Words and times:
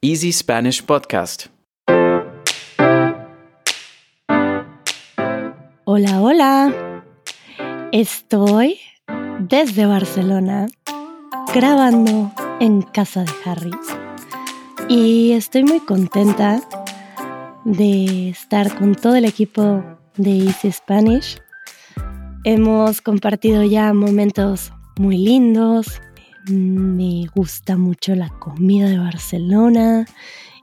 Easy 0.00 0.30
Spanish 0.30 0.80
Podcast. 0.84 1.46
Hola, 5.86 6.22
hola. 6.22 7.02
Estoy 7.90 8.78
desde 9.40 9.86
Barcelona 9.86 10.68
grabando 11.52 12.30
en 12.60 12.82
casa 12.82 13.24
de 13.24 13.32
Harry 13.44 13.72
y 14.88 15.32
estoy 15.32 15.64
muy 15.64 15.80
contenta 15.80 16.60
de 17.64 18.28
estar 18.28 18.78
con 18.78 18.94
todo 18.94 19.16
el 19.16 19.24
equipo 19.24 19.82
de 20.16 20.44
Easy 20.44 20.70
Spanish. 20.70 21.42
Hemos 22.44 23.02
compartido 23.02 23.64
ya 23.64 23.92
momentos 23.92 24.72
muy 24.96 25.16
lindos. 25.18 26.00
Me 26.48 27.26
gusta 27.34 27.76
mucho 27.76 28.14
la 28.14 28.30
comida 28.30 28.88
de 28.88 28.98
Barcelona 28.98 30.06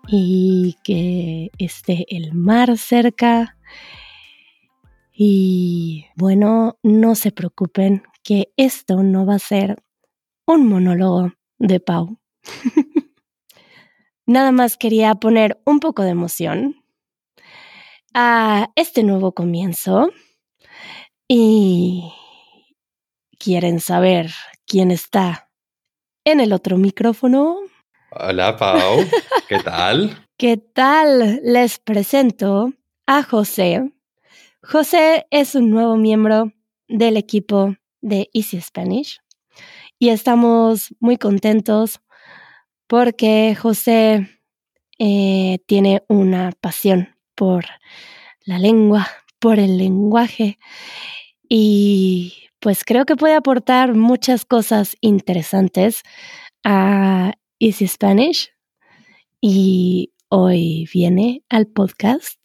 y 0.07 0.77
que 0.83 1.51
esté 1.59 2.05
el 2.09 2.33
mar 2.33 2.75
cerca. 2.77 3.57
Y 5.13 6.07
bueno, 6.15 6.79
no 6.81 7.13
se 7.13 7.31
preocupen 7.31 8.03
que 8.23 8.51
esto 8.57 9.03
no 9.03 9.27
va 9.27 9.35
a 9.35 9.39
ser 9.39 9.83
un 10.47 10.67
monólogo 10.67 11.33
de 11.59 11.79
Pau. 11.79 12.17
Nada 14.25 14.51
más 14.51 14.77
quería 14.77 15.13
poner 15.13 15.61
un 15.65 15.79
poco 15.79 16.01
de 16.01 16.09
emoción 16.09 16.83
a 18.15 18.71
este 18.75 19.03
nuevo 19.03 19.33
comienzo 19.33 20.09
y 21.27 22.11
quieren 23.37 23.79
saber 23.79 24.31
quién 24.65 24.89
está 24.89 25.45
en 26.25 26.39
el 26.41 26.51
otro 26.51 26.77
micrófono. 26.77 27.59
Hola 28.11 28.57
Pau, 28.57 29.05
¿qué 29.47 29.59
tal? 29.59 30.27
¿Qué 30.37 30.57
tal? 30.57 31.39
Les 31.43 31.79
presento 31.79 32.73
a 33.05 33.23
José. 33.23 33.93
José 34.61 35.27
es 35.29 35.55
un 35.55 35.69
nuevo 35.69 35.95
miembro 35.95 36.51
del 36.87 37.15
equipo 37.15 37.75
de 38.01 38.29
Easy 38.33 38.59
Spanish 38.59 39.21
y 39.99 40.09
estamos 40.09 40.93
muy 40.99 41.17
contentos 41.17 42.01
porque 42.87 43.55
José 43.55 44.41
eh, 44.97 45.59
tiene 45.67 46.03
una 46.09 46.51
pasión 46.59 47.15
por 47.35 47.65
la 48.45 48.57
lengua, 48.57 49.07
por 49.39 49.59
el 49.59 49.77
lenguaje 49.77 50.57
y 51.47 52.44
pues 52.65 52.83
creo 52.83 53.05
que 53.05 53.15
puede 53.15 53.35
aportar 53.35 53.93
muchas 53.93 54.43
cosas 54.43 54.97
interesantes 54.99 56.01
a 56.63 57.33
Easy 57.59 57.87
Spanish 57.87 58.53
y 59.39 60.13
hoy 60.29 60.89
viene 60.91 61.43
al 61.47 61.67
podcast 61.67 62.39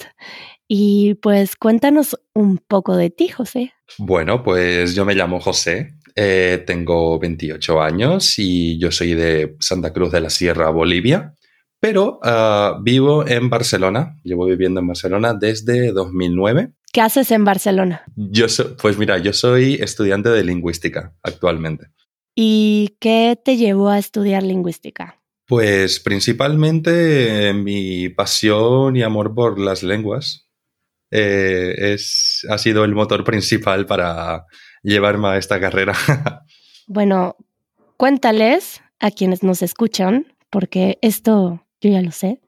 y 0.69 1.15
pues 1.23 1.57
cuéntanos 1.57 2.21
un 2.35 2.59
poco 2.59 2.99
de 2.99 3.09
ti, 3.09 3.29
José. 3.29 3.73
Bueno, 3.97 4.43
pues 4.43 4.95
yo 4.95 5.07
me 5.07 5.15
llamo 5.15 5.41
José, 5.41 5.95
eh, 6.15 6.63
tengo 6.67 7.19
28 7.19 7.81
años 7.81 8.39
y 8.39 8.79
yo 8.79 8.91
soy 8.91 9.15
de 9.15 9.57
Santa 9.59 9.91
Cruz 9.91 10.13
de 10.13 10.21
la 10.21 10.29
Sierra, 10.29 10.69
Bolivia, 10.69 11.35
pero 11.81 12.21
uh, 12.23 12.83
vivo 12.83 13.27
en 13.27 13.49
Barcelona, 13.49 14.19
llevo 14.23 14.45
viviendo 14.45 14.81
en 14.81 14.87
Barcelona 14.87 15.33
desde 15.33 15.93
2009. 15.93 16.75
¿Qué 16.93 17.01
haces 17.01 17.31
en 17.31 17.45
Barcelona? 17.45 18.03
Yo 18.17 18.49
so, 18.49 18.77
pues 18.77 18.99
mira, 18.99 19.19
yo 19.19 19.33
soy 19.33 19.75
estudiante 19.75 20.29
de 20.29 20.43
lingüística 20.43 21.15
actualmente. 21.23 21.87
¿Y 22.35 22.97
qué 23.01 23.39
te 23.43 23.57
llevó 23.57 23.91
a 23.91 23.99
estudiar 23.99 24.43
lingüística? 24.43 25.21
Pues 25.47 26.01
principalmente 26.01 27.53
mi 27.55 28.09
pasión 28.09 28.97
y 28.97 29.03
amor 29.03 29.35
por 29.35 29.59
las 29.59 29.83
lenguas 29.83 30.49
eh, 31.11 31.75
es, 31.77 32.47
ha 32.49 32.59
sido 32.59 32.85
el 32.85 32.95
motor 32.95 33.25
principal 33.25 33.87
para 33.87 34.47
llevarme 34.83 35.29
a 35.29 35.39
esta 35.39 35.61
carrera. 35.61 35.95
bueno, 36.87 37.37
cuéntales 37.97 38.81
a 39.01 39.11
quienes 39.11 39.43
nos 39.43 39.63
escuchan, 39.63 40.27
porque 40.51 40.99
esto 41.03 41.65
yo 41.81 41.91
ya 41.91 42.03
lo 42.03 42.13
sé, 42.13 42.41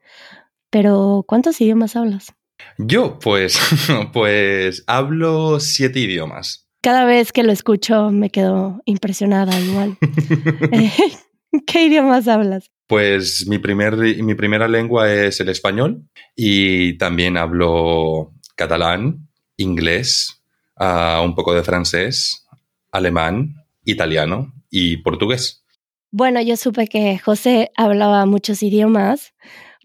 pero 0.70 1.24
¿cuántos 1.26 1.60
idiomas 1.60 1.96
hablas? 1.96 2.34
Yo, 2.78 3.18
pues, 3.18 3.58
pues 4.12 4.84
hablo 4.86 5.60
siete 5.60 6.00
idiomas. 6.00 6.68
Cada 6.82 7.04
vez 7.04 7.32
que 7.32 7.44
lo 7.44 7.52
escucho 7.52 8.10
me 8.10 8.30
quedo 8.30 8.80
impresionada 8.84 9.58
igual. 9.60 9.98
¿Qué 11.66 11.84
idiomas 11.84 12.28
hablas? 12.28 12.70
Pues 12.86 13.46
mi, 13.46 13.58
primer, 13.58 13.96
mi 13.96 14.34
primera 14.34 14.68
lengua 14.68 15.12
es 15.12 15.40
el 15.40 15.48
español 15.48 16.08
y 16.34 16.98
también 16.98 17.36
hablo 17.36 18.32
catalán, 18.56 19.28
inglés, 19.56 20.42
uh, 20.78 21.22
un 21.24 21.34
poco 21.34 21.54
de 21.54 21.62
francés, 21.62 22.46
alemán, 22.90 23.54
italiano 23.84 24.52
y 24.70 24.98
portugués. 24.98 25.64
Bueno, 26.10 26.42
yo 26.42 26.56
supe 26.56 26.88
que 26.88 27.18
José 27.18 27.70
hablaba 27.76 28.26
muchos 28.26 28.62
idiomas 28.62 29.32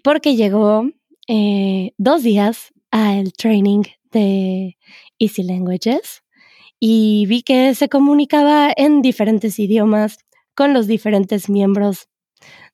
porque 0.04 0.36
llegó 0.36 0.90
eh, 1.28 1.94
dos 1.98 2.24
días 2.24 2.74
al 2.92 3.34
training 3.34 3.84
de 4.12 4.78
Easy 5.20 5.44
Languages 5.44 6.24
y 6.80 7.26
vi 7.28 7.42
que 7.42 7.76
se 7.76 7.90
comunicaba 7.90 8.72
en 8.76 9.02
diferentes 9.02 9.60
idiomas 9.60 10.20
con 10.56 10.74
los 10.74 10.88
diferentes 10.88 11.50
miembros 11.50 12.10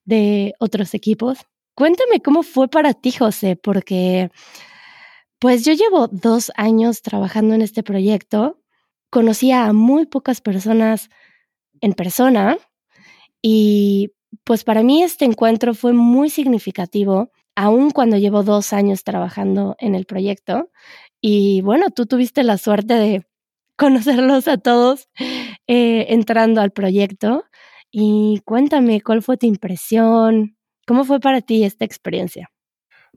de 0.05 0.53
otros 0.59 0.93
equipos. 0.93 1.39
Cuéntame 1.75 2.21
cómo 2.21 2.43
fue 2.43 2.67
para 2.67 2.93
ti, 2.93 3.11
José, 3.11 3.55
porque 3.55 4.29
pues 5.39 5.65
yo 5.65 5.73
llevo 5.73 6.07
dos 6.07 6.51
años 6.55 7.01
trabajando 7.01 7.55
en 7.55 7.61
este 7.61 7.83
proyecto, 7.83 8.61
conocía 9.09 9.65
a 9.65 9.73
muy 9.73 10.05
pocas 10.05 10.41
personas 10.41 11.09
en 11.81 11.93
persona 11.93 12.57
y 13.41 14.11
pues 14.43 14.63
para 14.63 14.83
mí 14.83 15.03
este 15.03 15.25
encuentro 15.25 15.73
fue 15.73 15.93
muy 15.93 16.29
significativo, 16.29 17.31
aun 17.55 17.91
cuando 17.91 18.17
llevo 18.17 18.43
dos 18.43 18.73
años 18.73 19.03
trabajando 19.03 19.75
en 19.79 19.95
el 19.95 20.05
proyecto. 20.05 20.71
Y 21.21 21.61
bueno, 21.61 21.89
tú 21.89 22.05
tuviste 22.05 22.43
la 22.43 22.57
suerte 22.57 22.95
de 22.95 23.25
conocerlos 23.77 24.47
a 24.47 24.57
todos 24.57 25.07
eh, 25.67 26.07
entrando 26.09 26.61
al 26.61 26.71
proyecto. 26.71 27.45
Y 27.91 28.41
cuéntame, 28.45 29.01
¿cuál 29.01 29.21
fue 29.21 29.37
tu 29.37 29.45
impresión? 29.45 30.57
¿Cómo 30.87 31.05
fue 31.05 31.19
para 31.19 31.41
ti 31.41 31.63
esta 31.63 31.85
experiencia? 31.85 32.49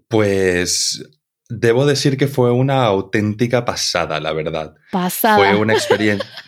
Pues 0.08 1.02
Debo 1.48 1.86
decir 1.86 2.16
que 2.16 2.26
fue 2.26 2.50
una 2.50 2.84
auténtica 2.84 3.64
pasada, 3.64 4.18
la 4.20 4.32
verdad. 4.32 4.74
Pasada. 4.90 5.36
Fue 5.36 5.54
una 5.56 5.74
experiencia. 5.74 6.28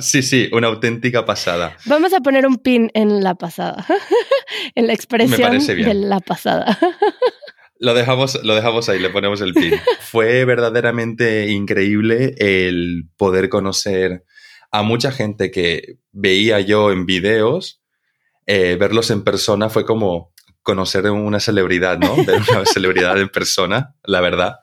Sí, 0.00 0.22
sí, 0.22 0.50
una 0.52 0.66
auténtica 0.66 1.24
pasada. 1.24 1.74
Vamos 1.86 2.12
a 2.12 2.20
poner 2.20 2.46
un 2.46 2.58
pin 2.58 2.90
en 2.92 3.22
la 3.22 3.34
pasada, 3.34 3.86
en 4.74 4.86
la 4.86 4.92
expresión 4.92 5.58
de 5.58 5.94
la 5.94 6.20
pasada. 6.20 6.78
Lo 7.78 7.94
dejamos, 7.94 8.42
lo 8.44 8.54
dejamos 8.54 8.88
ahí, 8.88 8.98
le 8.98 9.10
ponemos 9.10 9.40
el 9.40 9.54
pin. 9.54 9.72
Fue 10.00 10.44
verdaderamente 10.44 11.50
increíble 11.50 12.34
el 12.38 13.08
poder 13.16 13.48
conocer 13.48 14.24
a 14.70 14.82
mucha 14.82 15.12
gente 15.12 15.50
que 15.50 15.98
veía 16.12 16.60
yo 16.60 16.92
en 16.92 17.06
videos, 17.06 17.82
eh, 18.46 18.76
verlos 18.78 19.10
en 19.10 19.22
persona 19.22 19.70
fue 19.70 19.84
como, 19.84 20.33
conocer 20.64 21.08
una 21.10 21.38
celebridad, 21.38 21.98
¿no? 21.98 22.16
Ver 22.24 22.42
una 22.50 22.64
celebridad 22.64 23.20
en 23.20 23.28
persona, 23.28 23.94
la 24.02 24.20
verdad. 24.20 24.56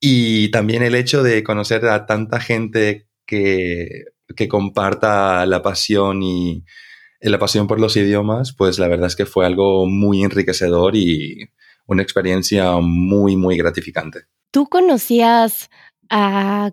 Y 0.00 0.50
también 0.50 0.82
el 0.82 0.96
hecho 0.96 1.22
de 1.22 1.44
conocer 1.44 1.86
a 1.86 2.06
tanta 2.06 2.40
gente 2.40 3.06
que, 3.26 4.04
que 4.34 4.48
comparta 4.48 5.46
la 5.46 5.62
pasión 5.62 6.22
y 6.22 6.64
la 7.20 7.38
pasión 7.38 7.66
por 7.66 7.80
los 7.80 7.96
idiomas, 7.96 8.52
pues 8.52 8.78
la 8.78 8.88
verdad 8.88 9.06
es 9.06 9.16
que 9.16 9.26
fue 9.26 9.46
algo 9.46 9.86
muy 9.86 10.22
enriquecedor 10.24 10.96
y 10.96 11.50
una 11.86 12.02
experiencia 12.02 12.72
muy, 12.80 13.36
muy 13.36 13.56
gratificante. 13.56 14.24
¿Tú 14.50 14.66
conocías 14.66 15.70
a 16.10 16.70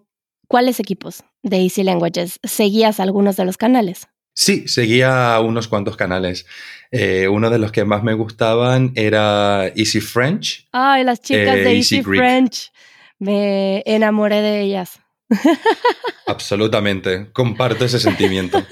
cuáles 0.48 0.80
equipos 0.80 1.24
de 1.44 1.58
Easy 1.58 1.84
Languages? 1.84 2.40
¿Seguías 2.44 3.00
algunos 3.00 3.38
de 3.38 3.46
los 3.46 3.58
canales? 3.58 4.08
Sí, 4.44 4.68
seguía 4.68 5.40
unos 5.40 5.68
cuantos 5.68 5.96
canales. 5.96 6.48
Eh, 6.90 7.28
uno 7.28 7.52
de 7.52 7.60
los 7.60 7.72
que 7.72 7.86
más 7.86 8.02
me 8.02 8.16
gustaban 8.16 8.92
era 8.96 9.68
Easy 9.76 10.02
French. 10.02 10.68
Ay, 10.72 11.04
las 11.04 11.22
chicas 11.22 11.54
de 11.58 11.74
eh, 11.74 11.76
Easy, 11.76 12.02
French. 12.02 12.72
Me 13.20 13.84
enamoré 13.86 14.42
de 14.42 14.62
ellas. 14.62 15.00
Absolutamente, 16.26 17.32
comparto 17.34 17.86
ese 17.86 18.00
sentimiento. 18.00 18.66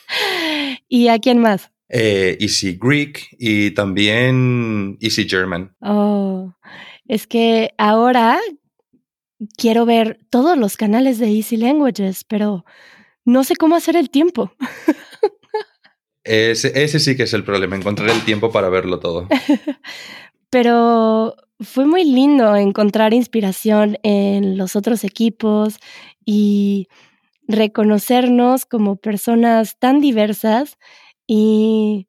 ¿Y 0.88 1.08
a 1.08 1.18
quién 1.18 1.40
más? 1.40 1.70
Eh, 1.90 2.38
Easy 2.40 2.78
Greek 2.80 3.36
y 3.38 3.72
también 3.72 4.96
Easy 5.02 5.28
German. 5.28 5.76
Oh, 5.80 6.54
es 7.06 7.26
que 7.26 7.74
ahora 7.76 8.38
quiero 9.58 9.84
ver 9.84 10.20
todos 10.30 10.56
los 10.56 10.78
canales 10.78 11.18
de 11.18 11.26
Easy 11.26 11.58
Languages, 11.58 12.24
pero 12.24 12.64
no 13.26 13.44
sé 13.44 13.56
cómo 13.56 13.76
hacer 13.76 13.96
el 13.96 14.08
tiempo. 14.08 14.52
Ese, 16.24 16.72
ese 16.82 16.98
sí 16.98 17.16
que 17.16 17.24
es 17.24 17.34
el 17.34 17.44
problema, 17.44 17.76
encontrar 17.76 18.10
el 18.10 18.24
tiempo 18.24 18.50
para 18.50 18.68
verlo 18.68 18.98
todo. 18.98 19.28
Pero 20.50 21.36
fue 21.60 21.86
muy 21.86 22.04
lindo 22.04 22.56
encontrar 22.56 23.14
inspiración 23.14 23.98
en 24.02 24.58
los 24.58 24.74
otros 24.74 25.04
equipos 25.04 25.76
y 26.24 26.88
reconocernos 27.46 28.66
como 28.66 28.96
personas 28.96 29.78
tan 29.78 30.00
diversas 30.00 30.78
y, 31.28 32.08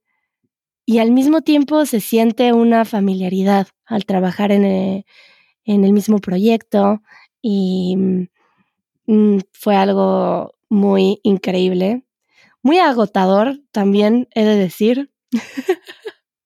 y 0.85 0.97
al 0.97 1.11
mismo 1.11 1.41
tiempo 1.41 1.85
se 1.85 1.99
siente 1.99 2.53
una 2.53 2.85
familiaridad 2.85 3.67
al 3.85 4.05
trabajar 4.05 4.51
en 4.51 4.65
el, 4.65 5.05
en 5.63 5.85
el 5.85 5.93
mismo 5.93 6.17
proyecto 6.17 7.01
y 7.41 7.95
mm, 9.05 9.39
fue 9.51 9.75
algo 9.75 10.56
muy 10.69 11.19
increíble, 11.23 12.03
muy 12.63 12.79
agotador 12.79 13.59
también, 13.71 14.27
he 14.31 14.43
de 14.43 14.55
decir. 14.55 15.11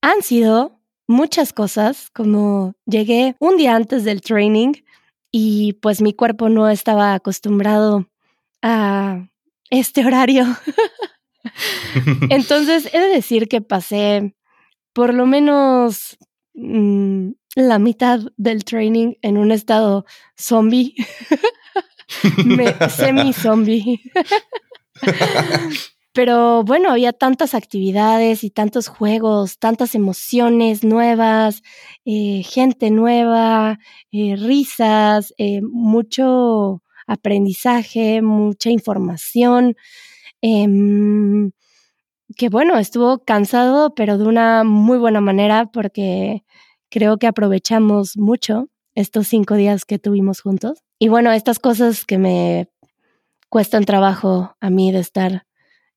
Han 0.02 0.22
sido 0.22 0.80
muchas 1.08 1.54
cosas, 1.54 2.10
como 2.12 2.74
llegué 2.86 3.36
un 3.40 3.58
día 3.58 3.76
antes 3.76 4.04
del 4.04 4.22
training 4.22 4.74
y 5.32 5.74
pues 5.74 6.02
mi 6.02 6.14
cuerpo 6.14 6.50
no 6.50 6.70
estaba 6.70 7.14
acostumbrado 7.14 8.08
a 8.62 9.30
este 9.70 10.06
horario. 10.06 10.46
Entonces, 12.30 12.90
he 12.94 13.00
de 13.00 13.08
decir 13.08 13.48
que 13.48 13.62
pasé 13.62 14.36
por 14.94 15.14
lo 15.14 15.26
menos 15.26 16.18
mm, 16.54 17.32
la 17.56 17.80
mitad 17.80 18.20
del 18.38 18.64
training 18.64 19.14
en 19.22 19.38
un 19.38 19.52
estado 19.52 20.06
zombie, 20.38 20.96
semi-zombie. 22.90 24.02
Pero 26.14 26.64
bueno, 26.66 26.92
había 26.92 27.14
tantas 27.14 27.54
actividades 27.56 28.44
y 28.44 28.50
tantos 28.50 28.90
juegos, 28.90 29.60
tantas 29.60 29.96
emociones 29.96 30.84
nuevas, 30.84 31.64
eh, 32.04 32.44
gente 32.44 32.92
nueva, 32.92 33.80
eh, 34.12 34.36
risas, 34.36 35.34
eh, 35.38 35.62
mucho 35.62 36.84
aprendizaje, 37.08 38.22
mucha 38.22 38.70
información. 38.70 39.76
Em, 40.42 41.52
que 42.38 42.50
bueno, 42.50 42.78
estuvo 42.78 43.24
cansado, 43.24 43.94
pero 43.96 44.18
de 44.18 44.26
una 44.26 44.64
muy 44.64 44.98
buena 44.98 45.22
manera 45.22 45.68
porque 45.72 46.44
creo 46.90 47.18
que 47.18 47.28
aprovechamos 47.28 48.18
mucho 48.18 48.70
estos 48.96 49.28
cinco 49.28 49.56
días 49.56 49.86
que 49.86 50.00
tuvimos 50.00 50.42
juntos. 50.42 50.84
Y 51.04 51.10
bueno, 51.10 51.32
estas 51.32 51.58
cosas 51.58 52.06
que 52.06 52.20
me 52.20 52.70
cuestan 53.50 53.86
trabajo 53.86 54.56
a 54.60 54.70
mí 54.70 54.92
de 54.92 55.00
estar 55.00 55.48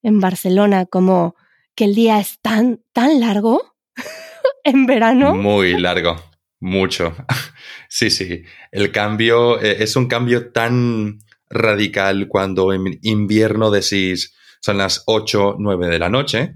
en 0.02 0.18
Barcelona, 0.18 0.86
como 0.86 1.36
que 1.74 1.84
el 1.84 1.94
día 1.94 2.18
es 2.20 2.38
tan, 2.40 2.80
tan 2.94 3.20
largo 3.20 3.74
en 4.64 4.86
verano. 4.86 5.34
Muy 5.34 5.78
largo, 5.78 6.16
mucho. 6.58 7.14
sí, 7.90 8.08
sí. 8.08 8.44
El 8.72 8.92
cambio 8.92 9.60
eh, 9.60 9.76
es 9.80 9.94
un 9.94 10.06
cambio 10.06 10.52
tan 10.52 11.18
radical 11.50 12.26
cuando 12.26 12.72
en 12.72 12.98
invierno 13.02 13.70
decís 13.70 14.34
son 14.60 14.78
las 14.78 15.02
8, 15.04 15.56
9 15.58 15.86
de 15.86 15.98
la 15.98 16.08
noche, 16.08 16.54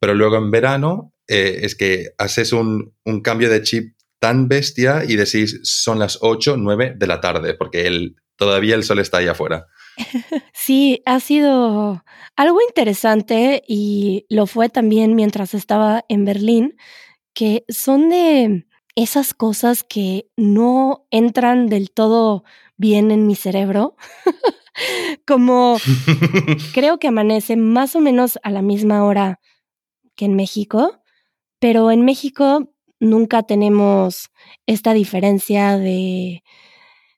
pero 0.00 0.14
luego 0.14 0.36
en 0.38 0.50
verano 0.50 1.12
eh, 1.28 1.60
es 1.62 1.76
que 1.76 2.08
haces 2.18 2.52
un, 2.52 2.92
un, 3.04 3.20
cambio 3.20 3.48
de 3.48 3.62
chip 3.62 3.94
tan 4.24 4.48
bestia 4.48 5.04
y 5.06 5.16
decís 5.16 5.60
son 5.64 5.98
las 5.98 6.16
8, 6.22 6.56
9 6.56 6.94
de 6.96 7.06
la 7.06 7.20
tarde, 7.20 7.52
porque 7.52 7.86
el, 7.86 8.16
todavía 8.36 8.74
el 8.74 8.82
sol 8.82 8.98
está 8.98 9.18
ahí 9.18 9.28
afuera. 9.28 9.66
Sí, 10.54 11.02
ha 11.04 11.20
sido 11.20 12.02
algo 12.34 12.58
interesante 12.66 13.62
y 13.68 14.24
lo 14.30 14.46
fue 14.46 14.70
también 14.70 15.14
mientras 15.14 15.52
estaba 15.52 16.06
en 16.08 16.24
Berlín, 16.24 16.78
que 17.34 17.66
son 17.68 18.08
de 18.08 18.66
esas 18.94 19.34
cosas 19.34 19.84
que 19.84 20.30
no 20.38 21.06
entran 21.10 21.66
del 21.66 21.90
todo 21.90 22.44
bien 22.78 23.10
en 23.10 23.26
mi 23.26 23.34
cerebro. 23.34 23.94
Como 25.26 25.76
creo 26.72 26.98
que 26.98 27.08
amanece 27.08 27.56
más 27.56 27.94
o 27.94 28.00
menos 28.00 28.38
a 28.42 28.50
la 28.50 28.62
misma 28.62 29.04
hora 29.04 29.38
que 30.16 30.24
en 30.24 30.34
México, 30.34 31.02
pero 31.58 31.90
en 31.90 32.06
México 32.06 32.73
nunca 33.00 33.42
tenemos 33.42 34.30
esta 34.66 34.92
diferencia 34.92 35.78
de 35.78 36.42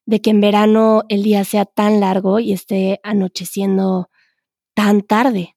de 0.07 0.21
que 0.21 0.31
en 0.31 0.41
verano 0.41 1.03
el 1.09 1.23
día 1.23 1.45
sea 1.45 1.65
tan 1.65 2.01
largo 2.01 2.39
y 2.39 2.53
esté 2.53 3.01
anocheciendo 3.03 4.09
tan 4.75 5.03
tarde. 5.03 5.57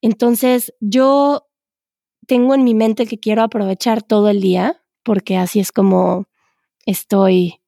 Entonces 0.00 0.72
yo 0.80 1.48
tengo 2.26 2.54
en 2.54 2.64
mi 2.64 2.74
mente 2.74 3.06
que 3.06 3.18
quiero 3.18 3.42
aprovechar 3.42 4.02
todo 4.02 4.28
el 4.28 4.40
día, 4.40 4.82
porque 5.02 5.36
así 5.36 5.60
es 5.60 5.72
como 5.72 6.28
estoy 6.86 7.60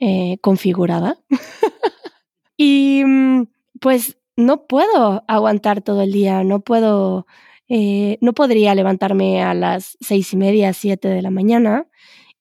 eh, 0.00 0.38
configurada. 0.42 1.18
y 2.56 3.04
mm, 3.04 3.44
pues 3.80 4.18
no 4.36 4.66
puedo 4.66 5.22
aguantar 5.28 5.82
todo 5.82 6.02
el 6.02 6.12
día, 6.12 6.42
no 6.42 6.60
puedo, 6.60 7.26
eh, 7.70 8.18
no 8.20 8.34
podría 8.34 8.74
levantarme 8.74 9.42
a 9.42 9.54
las 9.54 9.96
seis 10.00 10.30
y 10.34 10.36
media, 10.36 10.74
siete 10.74 11.08
de 11.08 11.22
la 11.22 11.30
mañana 11.30 11.86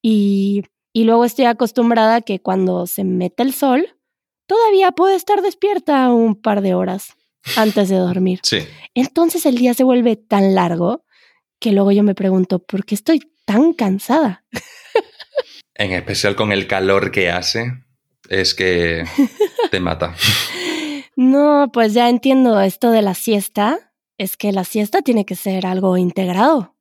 y 0.02 0.64
y 0.92 1.04
luego 1.04 1.26
estoy 1.26 1.46
acostumbrada 1.46 2.16
a 2.16 2.22
que 2.22 2.42
cuando 2.42 2.88
se 2.88 3.04
mete 3.04 3.44
el 3.44 3.54
sol, 3.54 3.96
todavía 4.48 4.92
puedo 4.92 5.16
estar 5.16 5.42
despierta 5.42 6.12
un 6.12 6.36
par 6.36 6.62
de 6.62 6.74
horas 6.74 7.14
antes 7.56 7.90
de 7.90 7.98
dormir. 7.98 8.40
Sí. 8.44 8.68
Entonces 8.96 9.46
el 9.46 9.56
día 9.56 9.74
se 9.74 9.84
vuelve 9.84 10.16
tan 10.16 10.56
largo 10.56 11.06
que 11.60 11.72
luego 11.72 11.92
yo 11.92 12.04
me 12.04 12.16
pregunto, 12.16 12.60
¿por 12.60 12.86
qué 12.86 12.96
estoy 12.96 13.22
tan 13.46 13.74
cansada? 13.74 14.46
En 15.76 15.94
especial 15.94 16.36
con 16.36 16.52
el 16.52 16.68
calor 16.68 17.10
que 17.10 17.32
hace, 17.32 17.72
es 18.28 18.54
que 18.54 19.06
te 19.72 19.80
mata. 19.80 20.14
No, 21.16 21.70
pues 21.72 21.94
ya 21.94 22.10
entiendo 22.10 22.60
esto 22.60 22.92
de 22.92 23.02
la 23.02 23.14
siesta. 23.14 23.89
Es 24.20 24.38
que 24.38 24.52
la 24.52 24.66
siesta 24.66 25.02
tiene 25.02 25.26
que 25.26 25.36
ser 25.36 25.66
algo 25.66 25.98
integrado. 25.98 26.76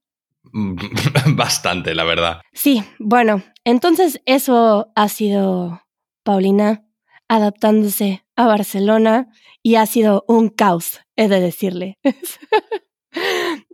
Bastante, 1.34 1.94
la 1.94 2.04
verdad. 2.04 2.40
Sí, 2.52 2.82
bueno, 2.98 3.42
entonces 3.64 4.20
eso 4.26 4.90
ha 4.94 5.08
sido 5.08 5.82
Paulina 6.24 6.84
adaptándose 7.28 8.24
a 8.34 8.46
Barcelona 8.46 9.28
y 9.62 9.76
ha 9.76 9.86
sido 9.86 10.24
un 10.26 10.48
caos, 10.48 11.00
he 11.16 11.28
de 11.28 11.40
decirle. 11.40 11.98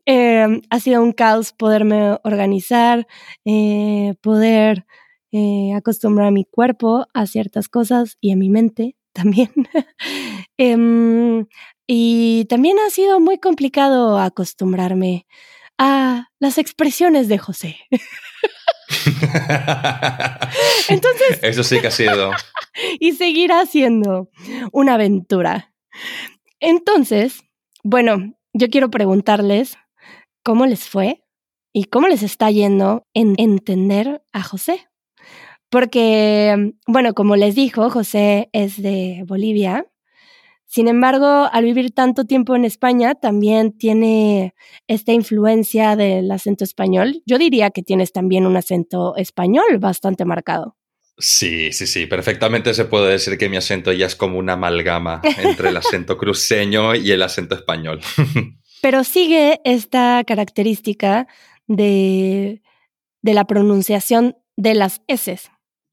Em, 0.06 0.60
ha 0.68 0.80
sido 0.80 1.02
un 1.02 1.12
caos 1.12 1.52
poderme 1.52 2.18
organizar, 2.24 3.06
eh, 3.46 4.14
poder 4.20 4.84
eh, 5.32 5.72
acostumbrar 5.74 6.28
a 6.28 6.30
mi 6.30 6.44
cuerpo 6.44 7.06
a 7.14 7.26
ciertas 7.26 7.68
cosas 7.68 8.18
y 8.20 8.30
a 8.32 8.36
mi 8.36 8.50
mente 8.50 8.96
también. 9.14 9.50
Em, 10.58 11.46
y 11.86 12.46
también 12.46 12.78
ha 12.78 12.90
sido 12.90 13.20
muy 13.20 13.38
complicado 13.38 14.18
acostumbrarme 14.18 15.26
a 15.78 16.28
las 16.38 16.58
expresiones 16.58 17.28
de 17.28 17.38
José. 17.38 17.78
Entonces. 20.88 21.40
Eso 21.42 21.62
sí 21.64 21.80
que 21.80 21.88
ha 21.88 21.90
sido. 21.90 22.30
y 23.00 23.12
seguirá 23.12 23.66
siendo 23.66 24.30
una 24.72 24.94
aventura. 24.94 25.72
Entonces, 26.60 27.42
bueno, 27.82 28.34
yo 28.52 28.68
quiero 28.70 28.90
preguntarles 28.90 29.76
cómo 30.42 30.66
les 30.66 30.88
fue 30.88 31.24
y 31.72 31.84
cómo 31.84 32.08
les 32.08 32.22
está 32.22 32.50
yendo 32.50 33.06
en 33.14 33.34
entender 33.38 34.22
a 34.32 34.42
José. 34.42 34.86
Porque, 35.70 36.72
bueno, 36.86 37.14
como 37.14 37.36
les 37.36 37.54
dijo, 37.56 37.90
José 37.90 38.48
es 38.52 38.80
de 38.80 39.24
Bolivia 39.26 39.86
sin 40.74 40.88
embargo, 40.88 41.48
al 41.52 41.62
vivir 41.62 41.92
tanto 41.92 42.24
tiempo 42.24 42.56
en 42.56 42.64
España, 42.64 43.14
también 43.14 43.78
tiene 43.78 44.56
esta 44.88 45.12
influencia 45.12 45.94
del 45.94 46.28
acento 46.32 46.64
español. 46.64 47.22
Yo 47.26 47.38
diría 47.38 47.70
que 47.70 47.84
tienes 47.84 48.10
también 48.10 48.44
un 48.44 48.56
acento 48.56 49.14
español 49.14 49.78
bastante 49.78 50.24
marcado. 50.24 50.76
Sí, 51.16 51.72
sí, 51.72 51.86
sí, 51.86 52.06
perfectamente 52.06 52.74
se 52.74 52.86
puede 52.86 53.12
decir 53.12 53.38
que 53.38 53.48
mi 53.48 53.56
acento 53.56 53.92
ya 53.92 54.06
es 54.06 54.16
como 54.16 54.36
una 54.36 54.54
amalgama 54.54 55.20
entre 55.22 55.68
el 55.68 55.76
acento 55.76 56.18
cruceño 56.18 56.96
y 56.96 57.12
el 57.12 57.22
acento 57.22 57.54
español. 57.54 58.00
Pero 58.82 59.04
sigue 59.04 59.60
esta 59.64 60.24
característica 60.26 61.28
de, 61.68 62.62
de 63.22 63.32
la 63.32 63.44
pronunciación 63.44 64.36
de 64.56 64.74
las 64.74 65.02
S. 65.06 65.38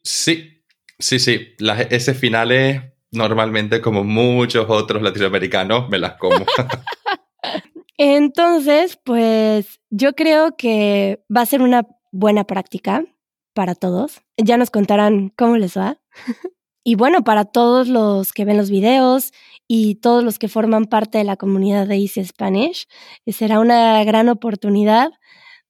Sí, 0.01 0.63
sí, 0.97 1.19
sí, 1.19 1.49
las 1.59 1.81
S 1.91 2.15
finales 2.15 2.81
normalmente, 3.11 3.81
como 3.81 4.03
muchos 4.03 4.65
otros 4.69 5.01
latinoamericanos, 5.01 5.89
me 5.89 5.99
las 5.99 6.13
como. 6.13 6.45
Entonces, 7.97 8.97
pues 9.03 9.79
yo 9.89 10.13
creo 10.13 10.55
que 10.57 11.23
va 11.35 11.41
a 11.41 11.45
ser 11.45 11.61
una 11.61 11.87
buena 12.11 12.45
práctica 12.45 13.05
para 13.53 13.75
todos. 13.75 14.21
Ya 14.37 14.57
nos 14.57 14.71
contarán 14.71 15.29
cómo 15.37 15.57
les 15.57 15.77
va. 15.77 15.99
y 16.83 16.95
bueno, 16.95 17.23
para 17.23 17.45
todos 17.45 17.87
los 17.87 18.33
que 18.33 18.45
ven 18.45 18.57
los 18.57 18.69
videos 18.69 19.33
y 19.67 19.95
todos 19.95 20.23
los 20.23 20.39
que 20.39 20.47
forman 20.47 20.85
parte 20.85 21.17
de 21.19 21.23
la 21.25 21.37
comunidad 21.37 21.87
de 21.87 21.97
Easy 21.97 22.25
Spanish, 22.25 22.87
será 23.27 23.59
una 23.59 24.03
gran 24.03 24.29
oportunidad 24.29 25.11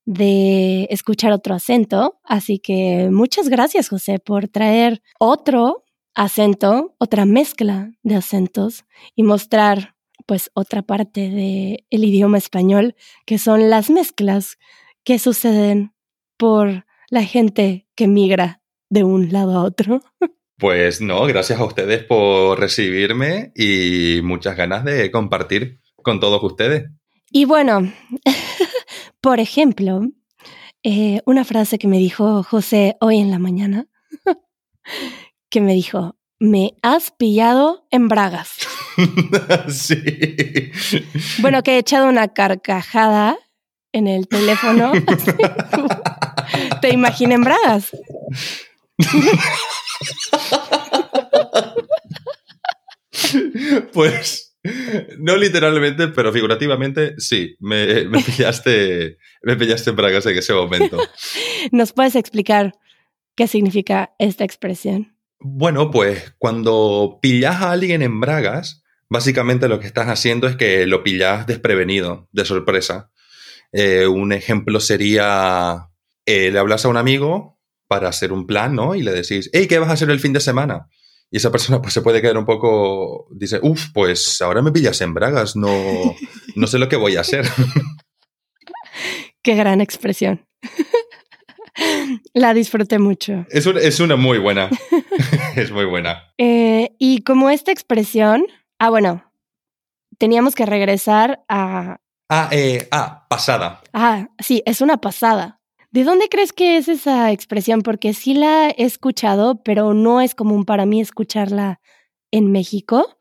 de 0.05 0.88
escuchar 0.89 1.31
otro 1.31 1.53
acento. 1.55 2.19
Así 2.24 2.60
que 2.60 3.10
muchas 3.12 3.50
gracias, 3.50 3.89
José, 3.89 4.19
por 4.19 4.48
traer 4.48 5.01
otro 5.19 5.83
acento, 6.15 6.96
otra 6.98 7.25
mezcla 7.25 7.91
de 8.03 8.15
acentos 8.15 8.86
y 9.15 9.24
mostrar 9.24 9.96
pues 10.25 10.51
otra 10.53 10.82
parte 10.82 11.30
del 11.30 11.86
el 11.89 12.03
idioma 12.03 12.38
español, 12.38 12.96
que 13.25 13.38
son 13.38 13.70
las 13.70 13.89
mezclas 13.89 14.58
que 15.03 15.20
suceden 15.20 15.94
por 16.38 16.86
la 17.10 17.24
gente 17.24 17.88
que 17.96 18.08
migra 18.08 18.62
de 18.89 19.03
un 19.03 19.32
lado 19.32 19.58
a 19.58 19.63
otro. 19.63 20.01
Pues 20.58 21.01
no, 21.01 21.25
gracias 21.25 21.60
a 21.60 21.65
ustedes 21.65 22.03
por 22.03 22.60
recibirme 22.60 23.51
y 23.56 24.22
muchas 24.22 24.56
ganas 24.56 24.84
de 24.86 25.10
compartir 25.10 25.80
con 26.03 26.20
todos 26.20 26.44
ustedes. 26.44 26.88
Y 27.32 27.46
bueno, 27.46 27.91
por 29.22 29.39
ejemplo, 29.39 30.01
eh, 30.84 31.22
una 31.25 31.46
frase 31.46 31.80
que 31.80 31.88
me 31.88 31.98
dijo 31.98 32.44
José 32.44 32.96
hoy 33.01 33.18
en 33.18 33.32
la 33.32 33.39
mañana, 33.39 33.88
que 35.51 35.62
me 35.62 35.74
dijo, 35.74 36.15
me 36.39 36.74
has 36.81 37.12
pillado 37.12 37.86
en 37.91 38.08
bragas. 38.08 38.50
sí. 39.70 40.01
Bueno, 41.39 41.62
que 41.62 41.75
he 41.75 41.77
echado 41.77 42.08
una 42.10 42.29
carcajada 42.29 43.38
en 43.91 44.08
el 44.08 44.27
teléfono. 44.27 44.93
Te 46.81 46.89
imaginé 46.89 47.36
en 47.36 47.43
bragas. 47.43 47.91
Pues 53.93 54.58
no 55.17 55.38
literalmente, 55.38 56.10
pero 56.10 56.31
figurativamente 56.34 57.13
sí. 57.17 57.55
Me, 57.60 58.05
me 58.05 58.22
pillaste, 58.22 59.17
me 59.43 59.55
pillaste 59.55 59.89
en 59.89 59.96
bragas 59.96 60.25
en 60.25 60.38
ese 60.38 60.53
momento. 60.53 60.98
¿Nos 61.72 61.93
puedes 61.93 62.15
explicar 62.15 62.74
qué 63.36 63.48
significa 63.48 64.13
esta 64.20 64.43
expresión? 64.43 65.15
Bueno, 65.43 65.89
pues 65.89 66.36
cuando 66.38 67.17
pillas 67.19 67.62
a 67.62 67.71
alguien 67.71 68.03
en 68.03 68.19
bragas, 68.19 68.83
básicamente 69.10 69.67
lo 69.67 69.79
que 69.79 69.88
estás 69.88 70.07
haciendo 70.07 70.48
es 70.48 70.55
que 70.55 70.86
lo 70.86 71.03
pillas 71.03 71.48
desprevenido, 71.48 72.29
de 72.31 72.45
sorpresa. 72.45 73.12
Eh, 73.71 74.05
un 74.05 74.33
ejemplo 74.33 74.79
sería, 74.79 75.89
eh, 76.27 76.51
le 76.51 76.60
hablas 76.60 76.86
a 76.86 76.89
un 76.89 76.98
amigo 76.98 77.60
para 77.88 78.10
hacer 78.10 78.31
un 78.31 78.45
plan, 78.45 78.75
¿no? 78.75 78.93
Y 78.93 79.01
le 79.01 79.12
decís, 79.12 79.50
hey, 79.51 79.65
¿qué 79.67 79.79
vas 79.79 79.89
a 79.89 79.93
hacer 79.93 80.12
el 80.12 80.19
fin 80.19 80.31
de 80.31 80.39
semana? 80.41 80.88
Y 81.31 81.38
esa 81.38 81.51
persona 81.51 81.81
pues 81.81 81.93
se 81.93 82.01
puede 82.01 82.21
quedar 82.21 82.38
un 82.38 82.45
poco, 82.45 83.27
dice, 83.31 83.60
uff, 83.63 83.88
pues 83.93 84.41
ahora 84.41 84.62
me 84.62 84.71
pillas 84.71 85.01
en 85.01 85.15
bragas, 85.15 85.55
no, 85.55 86.15
no 86.55 86.67
sé 86.67 86.77
lo 86.77 86.88
que 86.88 86.98
voy 86.98 87.15
a 87.15 87.21
hacer. 87.21 87.48
Qué 89.41 89.55
gran 89.55 89.81
expresión. 89.81 90.45
La 92.34 92.54
disfruté 92.54 92.98
mucho. 93.00 93.46
Es, 93.50 93.66
es 93.66 94.00
una 94.00 94.16
muy 94.16 94.38
buena. 94.38 94.70
es 95.56 95.72
muy 95.72 95.86
buena. 95.86 96.34
Eh, 96.38 96.92
y 96.98 97.24
como 97.24 97.50
esta 97.50 97.72
expresión, 97.72 98.46
ah, 98.80 98.90
bueno, 98.90 99.32
teníamos 100.18 100.56
que 100.56 100.66
regresar 100.66 101.44
a... 101.50 102.00
Ah, 102.30 102.50
eh, 102.52 102.88
ah, 102.92 103.26
pasada. 103.30 103.82
Ah, 103.92 104.30
sí, 104.40 104.64
es 104.66 104.80
una 104.82 104.98
pasada. 104.98 105.60
¿De 105.92 106.06
dónde 106.06 106.30
crees 106.30 106.54
que 106.54 106.78
es 106.78 106.88
esa 106.88 107.32
expresión? 107.32 107.82
Porque 107.82 108.14
sí 108.14 108.34
la 108.34 108.70
he 108.70 108.84
escuchado, 108.86 109.62
pero 109.62 109.94
no 109.94 110.22
es 110.22 110.34
común 110.36 110.64
para 110.64 110.86
mí 110.86 111.02
escucharla 111.02 111.82
en 112.32 112.50
México. 112.50 113.18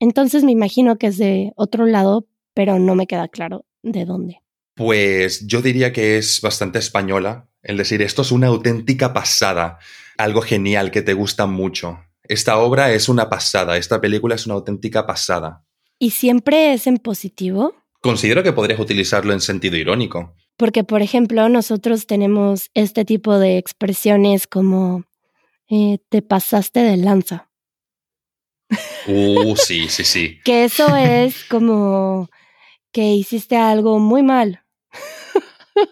Entonces 0.00 0.42
me 0.42 0.52
imagino 0.52 0.96
que 0.96 1.08
es 1.08 1.18
de 1.18 1.52
otro 1.56 1.84
lado, 1.84 2.26
pero 2.54 2.78
no 2.78 2.94
me 2.94 3.06
queda 3.06 3.28
claro 3.28 3.66
de 3.82 4.06
dónde. 4.06 4.40
Pues 4.74 5.46
yo 5.46 5.60
diría 5.60 5.92
que 5.92 6.16
es 6.16 6.40
bastante 6.40 6.78
española. 6.78 7.48
El 7.64 7.78
decir, 7.78 8.02
esto 8.02 8.20
es 8.22 8.30
una 8.30 8.48
auténtica 8.48 9.14
pasada, 9.14 9.78
algo 10.18 10.42
genial 10.42 10.90
que 10.90 11.00
te 11.00 11.14
gusta 11.14 11.46
mucho. 11.46 11.98
Esta 12.22 12.58
obra 12.58 12.92
es 12.92 13.08
una 13.08 13.30
pasada, 13.30 13.78
esta 13.78 14.02
película 14.02 14.34
es 14.34 14.44
una 14.44 14.54
auténtica 14.54 15.06
pasada. 15.06 15.64
¿Y 15.98 16.10
siempre 16.10 16.74
es 16.74 16.86
en 16.86 16.98
positivo? 16.98 17.74
Considero 18.02 18.42
que 18.42 18.52
podrías 18.52 18.78
utilizarlo 18.78 19.32
en 19.32 19.40
sentido 19.40 19.76
irónico. 19.76 20.36
Porque, 20.58 20.84
por 20.84 21.00
ejemplo, 21.00 21.48
nosotros 21.48 22.06
tenemos 22.06 22.70
este 22.74 23.06
tipo 23.06 23.38
de 23.38 23.56
expresiones 23.56 24.46
como 24.46 25.04
eh, 25.70 25.98
te 26.10 26.20
pasaste 26.20 26.80
de 26.80 26.98
lanza. 26.98 27.50
Uh, 29.06 29.56
sí, 29.56 29.88
sí, 29.88 30.04
sí. 30.04 30.38
que 30.44 30.64
eso 30.64 30.94
es 30.96 31.44
como 31.44 32.28
que 32.92 33.14
hiciste 33.14 33.56
algo 33.56 33.98
muy 33.98 34.22
mal. 34.22 34.62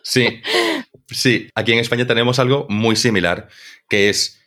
sí, 0.02 0.42
sí. 1.12 1.48
Aquí 1.54 1.72
en 1.72 1.78
España 1.78 2.06
tenemos 2.06 2.38
algo 2.38 2.66
muy 2.68 2.96
similar, 2.96 3.48
que 3.88 4.08
es 4.08 4.38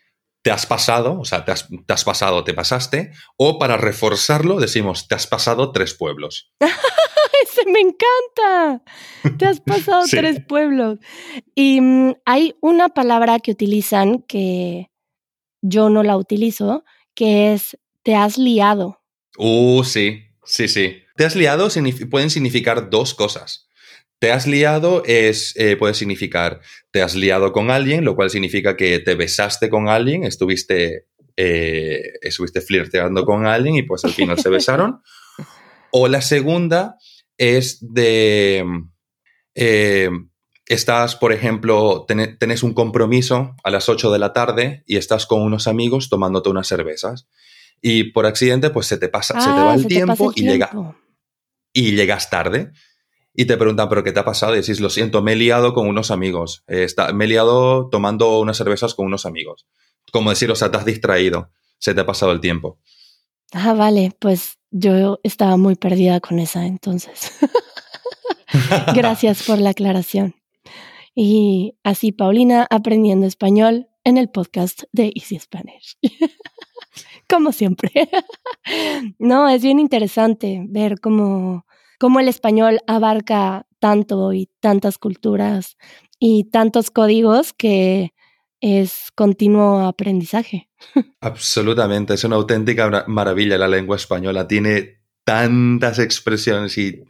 te 0.41 0.51
has 0.51 0.65
pasado, 0.67 1.19
o 1.19 1.25
sea, 1.25 1.43
te 1.43 1.51
has, 1.51 1.67
te 1.87 1.93
has 1.93 2.03
pasado, 2.03 2.43
te 2.43 2.53
pasaste, 2.53 3.11
o 3.35 3.57
para 3.57 3.77
reforzarlo 3.77 4.59
decimos 4.59 5.07
te 5.07 5.15
has 5.15 5.25
pasado 5.27 5.71
tres 5.71 5.93
pueblos. 5.95 6.51
¡Ese 6.59 7.65
me 7.69 7.79
encanta! 7.79 8.83
Te 9.37 9.45
has 9.45 9.59
pasado 9.65 10.05
Sí. 10.05 10.15
tres 10.17 10.41
pueblos. 10.47 10.99
Y 11.55 11.81
mm, 11.81 12.13
hay 12.25 12.55
una 12.61 12.89
palabra 12.89 13.39
que 13.39 13.51
utilizan 13.51 14.21
que 14.21 14.91
yo 15.61 15.89
no 15.89 16.03
la 16.03 16.15
utilizo, 16.17 16.83
que 17.15 17.53
es 17.53 17.77
te 18.03 18.15
has 18.15 18.37
liado. 18.37 19.01
Uh, 19.37 19.83
sí, 19.83 20.25
sí, 20.43 20.67
sí. 20.67 20.97
Te 21.15 21.25
has 21.25 21.35
liado 21.35 21.67
signif- 21.69 22.07
pueden 22.09 22.29
significar 22.29 22.89
dos 22.91 23.13
cosas. 23.15 23.64
Te 24.25 24.31
has 24.31 24.47
liado 24.47 25.03
es, 25.05 25.53
eh, 25.55 25.75
puede 25.77 25.93
significar 25.93 26.59
te 26.89 27.03
has 27.03 27.13
liado 27.13 27.51
con 27.51 27.69
alguien, 27.69 28.03
lo 28.03 28.15
cual 28.15 28.31
significa 28.31 28.75
que 28.75 28.97
te 28.97 29.13
besaste 29.13 29.69
con 29.69 29.87
alguien, 29.87 30.23
estuviste, 30.23 31.05
eh, 31.37 32.01
estuviste 32.23 32.61
flirteando 32.61 33.23
con 33.23 33.45
alguien 33.45 33.75
y 33.75 33.83
pues 33.83 34.03
al 34.03 34.13
final 34.13 34.39
se 34.39 34.49
besaron. 34.49 35.01
O 35.91 36.07
la 36.07 36.21
segunda 36.21 36.95
es 37.37 37.77
de, 37.93 38.65
eh, 39.53 40.09
estás, 40.65 41.15
por 41.15 41.31
ejemplo, 41.33 42.05
ten- 42.07 42.37
tenés 42.39 42.63
un 42.63 42.73
compromiso 42.73 43.55
a 43.63 43.69
las 43.69 43.89
8 43.89 44.11
de 44.11 44.17
la 44.17 44.33
tarde 44.33 44.83
y 44.87 44.97
estás 44.97 45.27
con 45.27 45.43
unos 45.43 45.67
amigos 45.67 46.09
tomándote 46.09 46.49
unas 46.49 46.65
cervezas. 46.67 47.27
Y 47.79 48.11
por 48.11 48.25
accidente, 48.25 48.71
pues 48.71 48.87
se 48.87 48.97
te 48.97 49.07
pasa, 49.07 49.39
se 49.39 49.51
te 49.53 49.61
va 49.61 49.73
Ah, 49.73 49.75
el 49.75 49.81
se 49.83 49.87
tiempo, 49.87 50.13
pasa 50.13 50.23
el 50.25 50.43
y, 50.43 50.49
llega, 50.49 50.71
tiempo. 50.71 50.95
y 51.73 51.91
llegas 51.91 52.29
tarde. 52.31 52.71
Y 53.35 53.45
te 53.45 53.57
preguntan, 53.57 53.89
¿pero 53.89 54.03
qué 54.03 54.11
te 54.11 54.19
ha 54.19 54.25
pasado? 54.25 54.53
Y 54.55 54.59
decís, 54.61 54.79
lo 54.79 54.89
siento, 54.89 55.21
me 55.21 55.33
he 55.33 55.35
liado 55.35 55.73
con 55.73 55.87
unos 55.87 56.09
amigos. 56.11 56.63
Eh, 56.67 56.83
está- 56.83 57.11
me 57.13 57.25
he 57.25 57.27
liado 57.27 57.89
tomando 57.89 58.39
unas 58.39 58.57
cervezas 58.57 58.93
con 58.93 59.05
unos 59.07 59.25
amigos. 59.25 59.67
Como 60.11 60.29
decir, 60.29 60.49
o 60.51 60.55
sea, 60.55 60.71
te 60.71 60.77
has 60.77 60.85
distraído. 60.85 61.49
Se 61.77 61.93
te 61.93 62.01
ha 62.01 62.05
pasado 62.05 62.31
el 62.31 62.39
tiempo. 62.39 62.79
Ah, 63.51 63.73
vale, 63.73 64.11
pues 64.19 64.57
yo 64.71 65.19
estaba 65.23 65.57
muy 65.57 65.75
perdida 65.75 66.19
con 66.19 66.39
esa 66.39 66.65
entonces. 66.65 67.31
Gracias 68.95 69.43
por 69.43 69.59
la 69.59 69.71
aclaración. 69.71 70.35
Y 71.13 71.75
así 71.83 72.11
Paulina 72.11 72.67
aprendiendo 72.69 73.25
español 73.27 73.87
en 74.03 74.17
el 74.17 74.29
podcast 74.29 74.83
de 74.91 75.11
Easy 75.15 75.39
Spanish. 75.39 75.97
Como 77.29 77.51
siempre. 77.51 77.91
No, 79.19 79.47
es 79.47 79.61
bien 79.61 79.79
interesante 79.79 80.63
ver 80.67 80.99
cómo, 80.99 81.67
cómo 81.99 82.19
el 82.19 82.27
español 82.27 82.79
abarca 82.87 83.65
tanto 83.79 84.33
y 84.33 84.49
tantas 84.59 84.97
culturas 84.97 85.77
y 86.19 86.45
tantos 86.45 86.91
códigos 86.91 87.53
que 87.53 88.13
es 88.61 89.09
continuo 89.15 89.81
aprendizaje. 89.85 90.69
Absolutamente, 91.21 92.13
es 92.15 92.23
una 92.23 92.35
auténtica 92.37 92.85
mara- 92.89 93.05
maravilla 93.07 93.57
la 93.57 93.67
lengua 93.67 93.95
española. 93.97 94.47
Tiene 94.47 95.01
tantas 95.23 95.99
expresiones 95.99 96.77
y 96.77 97.03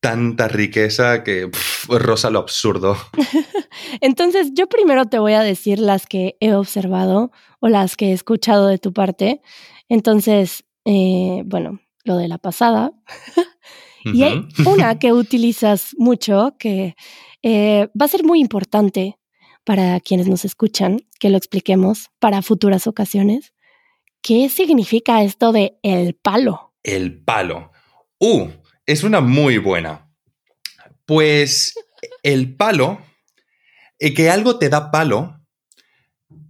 tanta 0.00 0.48
riqueza 0.48 1.22
que 1.22 1.48
pff, 1.48 1.88
rosa 1.88 2.30
lo 2.30 2.40
absurdo. 2.40 2.96
Entonces, 4.00 4.50
yo 4.54 4.68
primero 4.68 5.06
te 5.06 5.18
voy 5.18 5.32
a 5.34 5.42
decir 5.42 5.78
las 5.78 6.06
que 6.06 6.36
he 6.40 6.54
observado 6.54 7.30
o 7.60 7.68
las 7.68 7.96
que 7.96 8.06
he 8.10 8.12
escuchado 8.12 8.66
de 8.66 8.78
tu 8.78 8.92
parte. 8.92 9.40
Entonces, 9.88 10.64
eh, 10.84 11.42
bueno, 11.46 11.80
lo 12.04 12.16
de 12.16 12.28
la 12.28 12.38
pasada. 12.38 12.92
Y 14.04 14.22
hay 14.22 14.46
una 14.64 14.98
que 14.98 15.12
utilizas 15.12 15.94
mucho 15.98 16.54
que 16.58 16.94
eh, 17.42 17.88
va 18.00 18.06
a 18.06 18.08
ser 18.08 18.24
muy 18.24 18.40
importante 18.40 19.18
para 19.64 20.00
quienes 20.00 20.28
nos 20.28 20.44
escuchan, 20.44 21.00
que 21.20 21.30
lo 21.30 21.36
expliquemos 21.36 22.10
para 22.18 22.42
futuras 22.42 22.86
ocasiones. 22.86 23.52
¿Qué 24.22 24.48
significa 24.48 25.22
esto 25.22 25.52
de 25.52 25.78
el 25.82 26.14
palo? 26.14 26.74
El 26.82 27.22
palo. 27.22 27.72
Uh, 28.18 28.48
es 28.86 29.04
una 29.04 29.20
muy 29.20 29.58
buena. 29.58 30.08
Pues 31.06 31.74
el 32.22 32.56
palo, 32.56 33.00
eh, 33.98 34.14
que 34.14 34.30
algo 34.30 34.58
te 34.58 34.68
da 34.68 34.90
palo, 34.90 35.40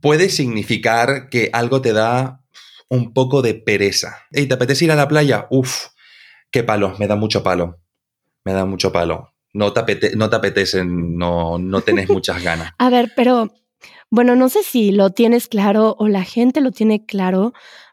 puede 0.01 0.29
significar 0.29 1.29
que 1.31 1.51
algo 1.53 1.81
te 1.81 1.93
da 1.93 2.45
un 2.89 3.15
poco 3.15 3.41
de 3.41 3.55
pereza. 3.55 4.19
Ey, 4.33 4.47
¿te 4.47 4.55
apetece 4.55 4.85
ir 4.85 4.93
a 4.93 4.97
la 4.97 5.09
playa? 5.09 5.47
Uf, 5.51 5.87
qué 6.53 6.63
palo, 6.63 6.95
me 6.99 7.09
da 7.09 7.17
mucho 7.17 7.43
palo. 7.43 7.81
Me 8.45 8.53
da 8.53 8.65
mucho 8.65 8.93
palo. 8.93 9.33
No 9.55 9.73
te, 9.73 9.81
apete 9.81 10.17
no 10.17 10.31
te 10.31 10.37
apetece, 10.37 10.85
no, 10.85 11.59
no 11.59 11.81
tenés 11.81 12.09
muchas 12.11 12.43
ganas. 12.43 12.73
A 12.79 12.91
ver, 12.91 13.13
pero 13.17 13.51
bueno, 14.11 14.37
no 14.37 14.49
sé 14.49 14.63
si 14.63 14.93
lo 14.93 15.11
tienes 15.11 15.49
claro 15.49 15.97
o 15.99 16.09
la 16.09 16.23
gente 16.23 16.61
lo 16.61 16.71
tiene 16.71 17.05
claro, 17.05 17.53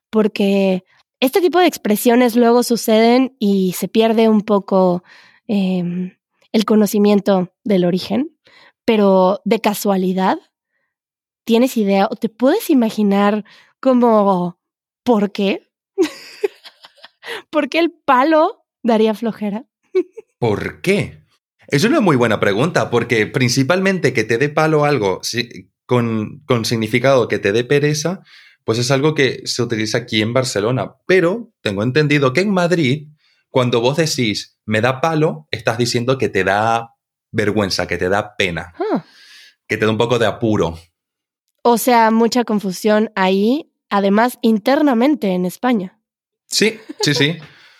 porque 0.09 0.83
este 1.19 1.41
tipo 1.41 1.59
de 1.59 1.67
expresiones 1.67 2.35
luego 2.35 2.63
suceden 2.63 3.35
y 3.39 3.73
se 3.73 3.87
pierde 3.87 4.29
un 4.29 4.41
poco 4.41 5.03
eh, 5.47 6.17
el 6.51 6.65
conocimiento 6.65 7.53
del 7.63 7.85
origen, 7.85 8.37
pero 8.85 9.41
de 9.45 9.59
casualidad, 9.59 10.37
¿tienes 11.45 11.77
idea 11.77 12.07
o 12.09 12.15
te 12.15 12.29
puedes 12.29 12.69
imaginar 12.69 13.45
como 13.79 14.59
por 15.03 15.31
qué? 15.31 15.68
¿Por 17.49 17.69
qué 17.69 17.79
el 17.79 17.91
palo 17.91 18.65
daría 18.83 19.13
flojera? 19.13 19.65
¿Por 20.37 20.81
qué? 20.81 21.23
Es 21.67 21.83
una 21.83 21.99
muy 21.99 22.15
buena 22.15 22.39
pregunta, 22.39 22.89
porque 22.89 23.27
principalmente 23.27 24.13
que 24.13 24.23
te 24.23 24.37
dé 24.37 24.49
palo 24.49 24.85
algo 24.85 25.21
con, 25.85 26.39
con 26.45 26.65
significado 26.65 27.27
que 27.27 27.39
te 27.39 27.51
dé 27.51 27.63
pereza, 27.63 28.21
pues 28.63 28.79
es 28.79 28.91
algo 28.91 29.13
que 29.13 29.41
se 29.45 29.61
utiliza 29.61 29.99
aquí 29.99 30.21
en 30.21 30.33
Barcelona. 30.33 30.95
Pero 31.05 31.51
tengo 31.61 31.83
entendido 31.83 32.33
que 32.33 32.41
en 32.41 32.51
Madrid, 32.51 33.09
cuando 33.49 33.81
vos 33.81 33.97
decís 33.97 34.59
me 34.65 34.81
da 34.81 35.01
palo, 35.01 35.47
estás 35.51 35.77
diciendo 35.77 36.17
que 36.17 36.29
te 36.29 36.43
da 36.43 36.95
vergüenza, 37.31 37.87
que 37.87 37.97
te 37.97 38.09
da 38.09 38.35
pena, 38.35 38.73
Ah, 38.79 39.03
que 39.67 39.77
te 39.77 39.85
da 39.85 39.91
un 39.91 39.97
poco 39.97 40.17
de 40.17 40.25
apuro. 40.25 40.77
O 41.63 41.77
sea, 41.77 42.09
mucha 42.11 42.43
confusión 42.45 43.11
ahí, 43.15 43.71
además 43.89 44.39
internamente 44.41 45.29
en 45.29 45.45
España. 45.45 45.98
Sí, 46.49 46.79
sí, 47.01 47.13
sí. 47.13 47.37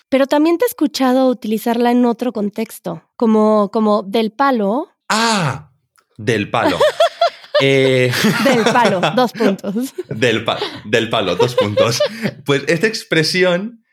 Pero 0.08 0.26
también 0.26 0.58
te 0.58 0.64
he 0.64 0.68
escuchado 0.68 1.28
utilizarla 1.28 1.90
en 1.92 2.04
otro 2.04 2.32
contexto, 2.32 3.02
como, 3.16 3.70
como 3.70 4.02
del 4.02 4.32
palo, 4.32 4.88
ah, 5.08 5.70
del 6.16 6.50
palo. 6.50 6.78
Eh, 7.62 8.10
del 8.42 8.62
palo, 8.72 9.02
dos 9.14 9.32
puntos. 9.32 9.74
del, 10.08 10.44
pa- 10.46 10.58
del 10.86 11.10
palo, 11.10 11.36
dos 11.36 11.54
puntos. 11.54 12.00
Pues 12.46 12.62
esta 12.68 12.86
expresión 12.86 13.84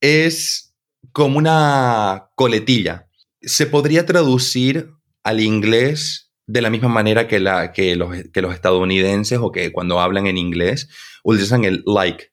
es 0.00 0.74
como 1.12 1.38
una 1.38 2.30
coletilla. 2.34 3.08
Se 3.42 3.66
podría 3.66 4.06
traducir 4.06 4.90
al 5.22 5.38
inglés 5.38 6.32
de 6.48 6.62
la 6.62 6.68
misma 6.70 6.88
manera 6.88 7.28
que, 7.28 7.38
la, 7.38 7.70
que, 7.70 7.94
los, 7.94 8.12
que 8.32 8.42
los 8.42 8.52
estadounidenses 8.52 9.38
o 9.40 9.52
que 9.52 9.70
cuando 9.70 10.00
hablan 10.00 10.26
en 10.26 10.36
inglés 10.36 10.88
utilizan 11.22 11.62
el 11.64 11.84
like. 11.86 12.32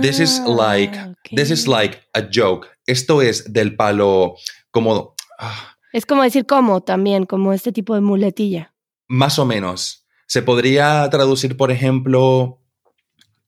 This 0.00 0.20
is 0.20 0.40
like, 0.46 0.96
Ah, 0.96 1.12
this 1.34 1.50
is 1.50 1.66
like 1.66 2.02
a 2.14 2.22
joke. 2.32 2.68
Esto 2.86 3.22
es 3.22 3.52
del 3.52 3.74
palo 3.76 4.36
como 4.70 5.14
ah, 5.38 5.76
Es 5.92 6.06
como 6.06 6.22
decir 6.22 6.46
cómo 6.46 6.80
también, 6.82 7.26
como 7.26 7.52
este 7.52 7.72
tipo 7.72 7.94
de 7.94 8.00
muletilla. 8.00 8.72
más 9.08 9.38
o 9.38 9.44
menos. 9.44 10.06
Se 10.26 10.42
podría 10.42 11.08
traducir, 11.10 11.56
por 11.56 11.70
ejemplo, 11.70 12.60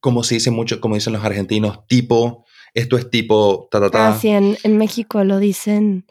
como 0.00 0.22
se 0.22 0.34
dice 0.34 0.50
mucho, 0.50 0.80
como 0.80 0.94
dicen 0.94 1.12
los 1.14 1.24
argentinos, 1.24 1.86
tipo, 1.86 2.44
esto 2.74 2.98
es 2.98 3.08
tipo, 3.10 3.68
ta, 3.70 3.80
ta, 3.80 3.90
ta. 3.90 4.08
Ah, 4.08 4.18
sí, 4.18 4.28
en, 4.28 4.56
en 4.62 4.76
México 4.76 5.24
lo 5.24 5.38
dicen 5.38 6.06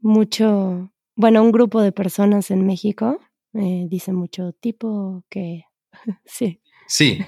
mucho, 0.00 0.92
bueno, 1.16 1.42
un 1.42 1.50
grupo 1.52 1.80
de 1.80 1.92
personas 1.92 2.50
en 2.50 2.66
México 2.66 3.18
eh, 3.54 3.86
dice 3.88 4.12
mucho 4.12 4.52
tipo 4.52 5.24
que, 5.30 5.64
sí. 6.26 6.60
Sí. 6.86 7.24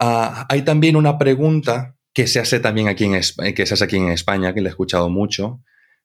Ah, 0.00 0.46
hay 0.48 0.62
también 0.62 0.94
una 0.94 1.18
pregunta 1.18 1.96
que 2.12 2.26
se 2.26 2.40
hace 2.40 2.60
también 2.60 2.88
aquí 2.88 3.04
en, 3.04 3.20
que 3.54 3.66
se 3.66 3.74
hace 3.74 3.84
aquí 3.84 3.96
en 3.96 4.10
España, 4.10 4.54
que 4.54 4.60
la 4.60 4.68
he 4.68 4.70
escuchado 4.70 5.08
mucho, 5.08 5.60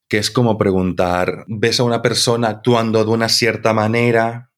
que 0.07 0.17
es 0.17 0.31
como 0.31 0.57
preguntar, 0.57 1.45
ves 1.47 1.79
a 1.79 1.83
una 1.83 2.01
persona 2.01 2.49
actuando 2.49 3.03
de 3.03 3.11
una 3.11 3.29
cierta 3.29 3.73
manera 3.73 4.51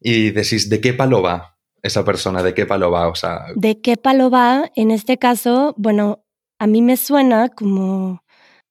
y 0.00 0.30
decís, 0.30 0.68
¿de 0.70 0.80
qué 0.80 0.92
palo 0.92 1.22
va 1.22 1.56
esa 1.82 2.04
persona? 2.04 2.42
¿De 2.42 2.54
qué 2.54 2.66
palo 2.66 2.90
va? 2.90 3.08
O 3.08 3.14
sea, 3.14 3.46
¿De 3.56 3.80
qué 3.80 3.96
palo 3.96 4.30
va? 4.30 4.70
En 4.74 4.90
este 4.90 5.18
caso, 5.18 5.74
bueno, 5.76 6.24
a 6.58 6.66
mí 6.66 6.82
me 6.82 6.96
suena 6.96 7.48
como, 7.48 8.22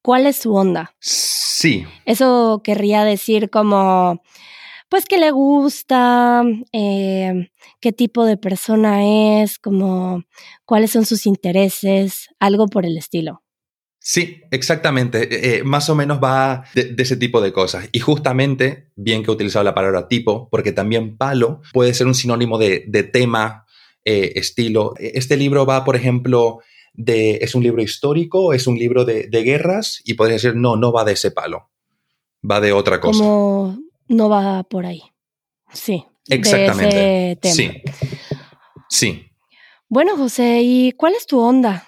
¿cuál 0.01 0.25
es 0.27 0.37
su 0.37 0.53
onda? 0.53 0.93
sí, 0.99 1.85
Eso 2.05 2.61
querría 2.63 3.03
decir 3.05 3.49
como, 3.49 4.21
pues, 4.89 5.05
qué 5.05 5.17
le 5.17 5.31
gusta, 5.31 6.43
eh, 6.73 7.49
qué 7.83 7.91
tipo 7.91 8.23
de 8.23 8.37
persona 8.37 9.41
es, 9.43 9.59
como, 9.59 10.23
cuáles 10.63 10.91
son 10.91 11.05
sus 11.05 11.25
intereses, 11.25 12.29
algo 12.39 12.67
por 12.67 12.85
el 12.85 12.97
estilo. 12.97 13.43
Sí, 13.99 14.41
exactamente. 14.51 15.23
Eh, 15.23 15.57
eh, 15.57 15.63
más 15.65 15.89
o 15.89 15.95
menos 15.95 16.23
va 16.23 16.63
de, 16.75 16.85
de 16.93 17.03
ese 17.03 17.17
tipo 17.17 17.41
de 17.41 17.51
cosas. 17.51 17.89
Y 17.91 17.99
justamente, 17.99 18.89
bien 18.95 19.21
que 19.21 19.31
he 19.31 19.33
utilizado 19.33 19.65
la 19.65 19.75
palabra 19.75 20.07
tipo, 20.07 20.47
porque 20.49 20.71
también 20.71 21.17
palo 21.17 21.59
puede 21.73 21.93
ser 21.93 22.07
un 22.07 22.15
sinónimo 22.15 22.57
de, 22.57 22.85
de 22.87 23.03
tema, 23.03 23.65
eh, 24.05 24.31
estilo. 24.35 24.93
Este 24.97 25.35
libro 25.35 25.65
va, 25.65 25.83
por 25.83 25.97
ejemplo, 25.97 26.59
de, 26.93 27.39
¿es 27.41 27.53
un 27.53 27.63
libro 27.63 27.81
histórico? 27.81 28.53
¿Es 28.53 28.65
un 28.65 28.79
libro 28.79 29.03
de, 29.03 29.27
de 29.27 29.43
guerras? 29.43 30.01
Y 30.05 30.13
podría 30.13 30.35
decir, 30.35 30.55
no, 30.55 30.77
no 30.77 30.93
va 30.93 31.03
de 31.03 31.13
ese 31.13 31.31
palo. 31.31 31.69
Va 32.49 32.61
de 32.61 32.71
otra 32.71 33.01
cosa. 33.01 33.19
Como 33.19 33.77
no 34.07 34.29
va 34.29 34.63
por 34.63 34.85
ahí. 34.85 35.01
Sí. 35.73 36.05
De 36.25 36.35
Exactamente. 36.35 37.31
ese 37.31 37.35
tema. 37.41 37.53
Sí. 37.53 37.81
Sí. 38.89 39.31
Bueno, 39.89 40.17
José, 40.17 40.61
¿y 40.63 40.91
cuál 40.93 41.13
es 41.13 41.27
tu 41.27 41.39
onda? 41.39 41.87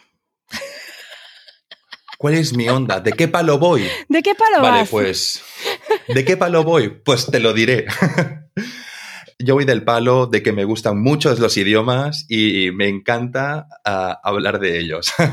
¿Cuál 2.17 2.35
es 2.35 2.55
mi 2.55 2.69
onda? 2.69 2.99
¿De 3.01 3.11
qué 3.13 3.27
palo 3.27 3.59
voy? 3.59 3.87
¿De 4.07 4.23
qué 4.23 4.35
palo 4.35 4.61
Vale, 4.61 4.79
vas? 4.79 4.89
pues. 4.89 5.43
¿De 6.07 6.23
qué 6.23 6.37
palo 6.37 6.63
voy? 6.63 6.89
Pues 6.89 7.27
te 7.27 7.39
lo 7.39 7.53
diré. 7.53 7.85
Yo 9.39 9.55
voy 9.55 9.65
del 9.65 9.83
palo 9.83 10.27
de 10.27 10.41
que 10.41 10.53
me 10.53 10.63
gustan 10.63 11.01
mucho 11.01 11.33
los 11.35 11.57
idiomas 11.57 12.25
y 12.29 12.71
me 12.71 12.87
encanta 12.87 13.67
ah, 13.83 14.19
hablar 14.23 14.59
de 14.59 14.79
ellos. 14.79 15.11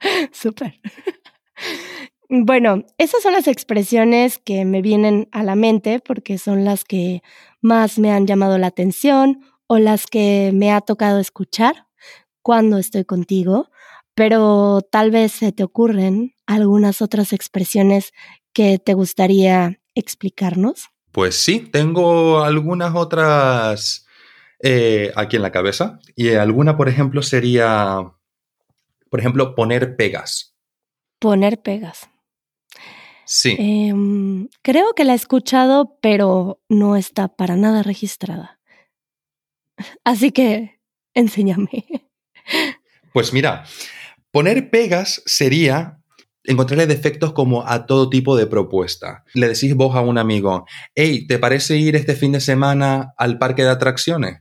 Súper. 0.32 0.80
Bueno, 2.30 2.84
esas 2.98 3.22
son 3.22 3.32
las 3.32 3.48
expresiones 3.48 4.38
que 4.38 4.66
me 4.66 4.82
vienen 4.82 5.28
a 5.32 5.42
la 5.42 5.54
mente 5.54 5.98
porque 6.00 6.36
son 6.36 6.64
las 6.64 6.84
que 6.84 7.22
más 7.62 7.98
me 7.98 8.12
han 8.12 8.26
llamado 8.26 8.58
la 8.58 8.66
atención 8.66 9.40
o 9.66 9.78
las 9.78 10.06
que 10.06 10.50
me 10.52 10.70
ha 10.70 10.82
tocado 10.82 11.20
escuchar 11.20 11.86
cuando 12.42 12.76
estoy 12.76 13.04
contigo, 13.04 13.70
pero 14.14 14.82
tal 14.82 15.10
vez 15.10 15.32
se 15.32 15.52
te 15.52 15.64
ocurren 15.64 16.34
algunas 16.46 17.00
otras 17.00 17.32
expresiones 17.32 18.12
que 18.52 18.78
te 18.78 18.92
gustaría 18.92 19.80
explicarnos. 19.94 20.90
Pues 21.12 21.34
sí, 21.34 21.60
tengo 21.60 22.42
algunas 22.42 22.94
otras 22.94 24.06
eh, 24.60 25.12
aquí 25.16 25.36
en 25.36 25.42
la 25.42 25.52
cabeza. 25.52 25.98
Y 26.14 26.30
alguna, 26.30 26.76
por 26.76 26.88
ejemplo, 26.88 27.22
sería, 27.22 28.12
por 29.08 29.20
ejemplo, 29.20 29.54
poner 29.54 29.96
pegas. 29.96 30.54
Poner 31.18 31.62
pegas. 31.62 32.08
Sí. 33.30 33.56
Em, 33.58 34.48
creo 34.62 34.94
que 34.94 35.04
la 35.04 35.12
he 35.12 35.16
escuchado, 35.16 35.98
pero 36.00 36.62
no 36.70 36.96
está 36.96 37.28
para 37.28 37.56
nada 37.56 37.82
registrada. 37.82 38.58
Así 40.04 40.32
que 40.32 40.80
enséñame. 41.12 41.84
Pues 43.12 43.34
mira, 43.34 43.64
poner 44.30 44.70
pegas 44.70 45.22
sería 45.26 46.00
encontrarle 46.42 46.86
defectos 46.86 47.34
como 47.34 47.68
a 47.68 47.84
todo 47.84 48.08
tipo 48.08 48.34
de 48.34 48.46
propuesta. 48.46 49.24
Le 49.34 49.48
decís 49.48 49.74
vos 49.74 49.94
a 49.94 50.00
un 50.00 50.16
amigo, 50.16 50.64
hey, 50.94 51.26
¿te 51.26 51.38
parece 51.38 51.76
ir 51.76 51.96
este 51.96 52.16
fin 52.16 52.32
de 52.32 52.40
semana 52.40 53.12
al 53.18 53.36
parque 53.36 53.62
de 53.62 53.68
atracciones? 53.68 54.40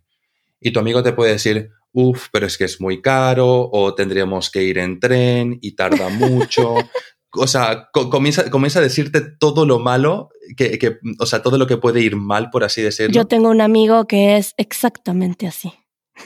Y 0.61 0.71
tu 0.71 0.79
amigo 0.79 1.03
te 1.03 1.11
puede 1.11 1.33
decir, 1.33 1.71
uff, 1.91 2.27
pero 2.31 2.47
es 2.47 2.57
que 2.57 2.63
es 2.63 2.79
muy 2.79 3.01
caro, 3.01 3.69
o 3.69 3.93
tendríamos 3.93 4.49
que 4.49 4.63
ir 4.63 4.77
en 4.77 5.01
tren 5.01 5.59
y 5.61 5.73
tarda 5.73 6.07
mucho. 6.09 6.75
O 7.33 7.47
sea, 7.47 7.89
co- 7.93 8.09
comienza, 8.09 8.49
comienza 8.49 8.79
a 8.79 8.81
decirte 8.83 9.21
todo 9.21 9.65
lo 9.65 9.79
malo, 9.79 10.29
que, 10.55 10.77
que- 10.79 10.99
o 11.19 11.25
sea, 11.25 11.41
todo 11.41 11.57
lo 11.57 11.67
que 11.67 11.77
puede 11.77 12.01
ir 12.01 12.15
mal, 12.15 12.49
por 12.49 12.63
así 12.63 12.81
decirlo. 12.81 13.13
Yo 13.13 13.25
tengo 13.25 13.49
un 13.49 13.61
amigo 13.61 14.05
que 14.05 14.37
es 14.37 14.53
exactamente 14.57 15.47
así. 15.47 15.73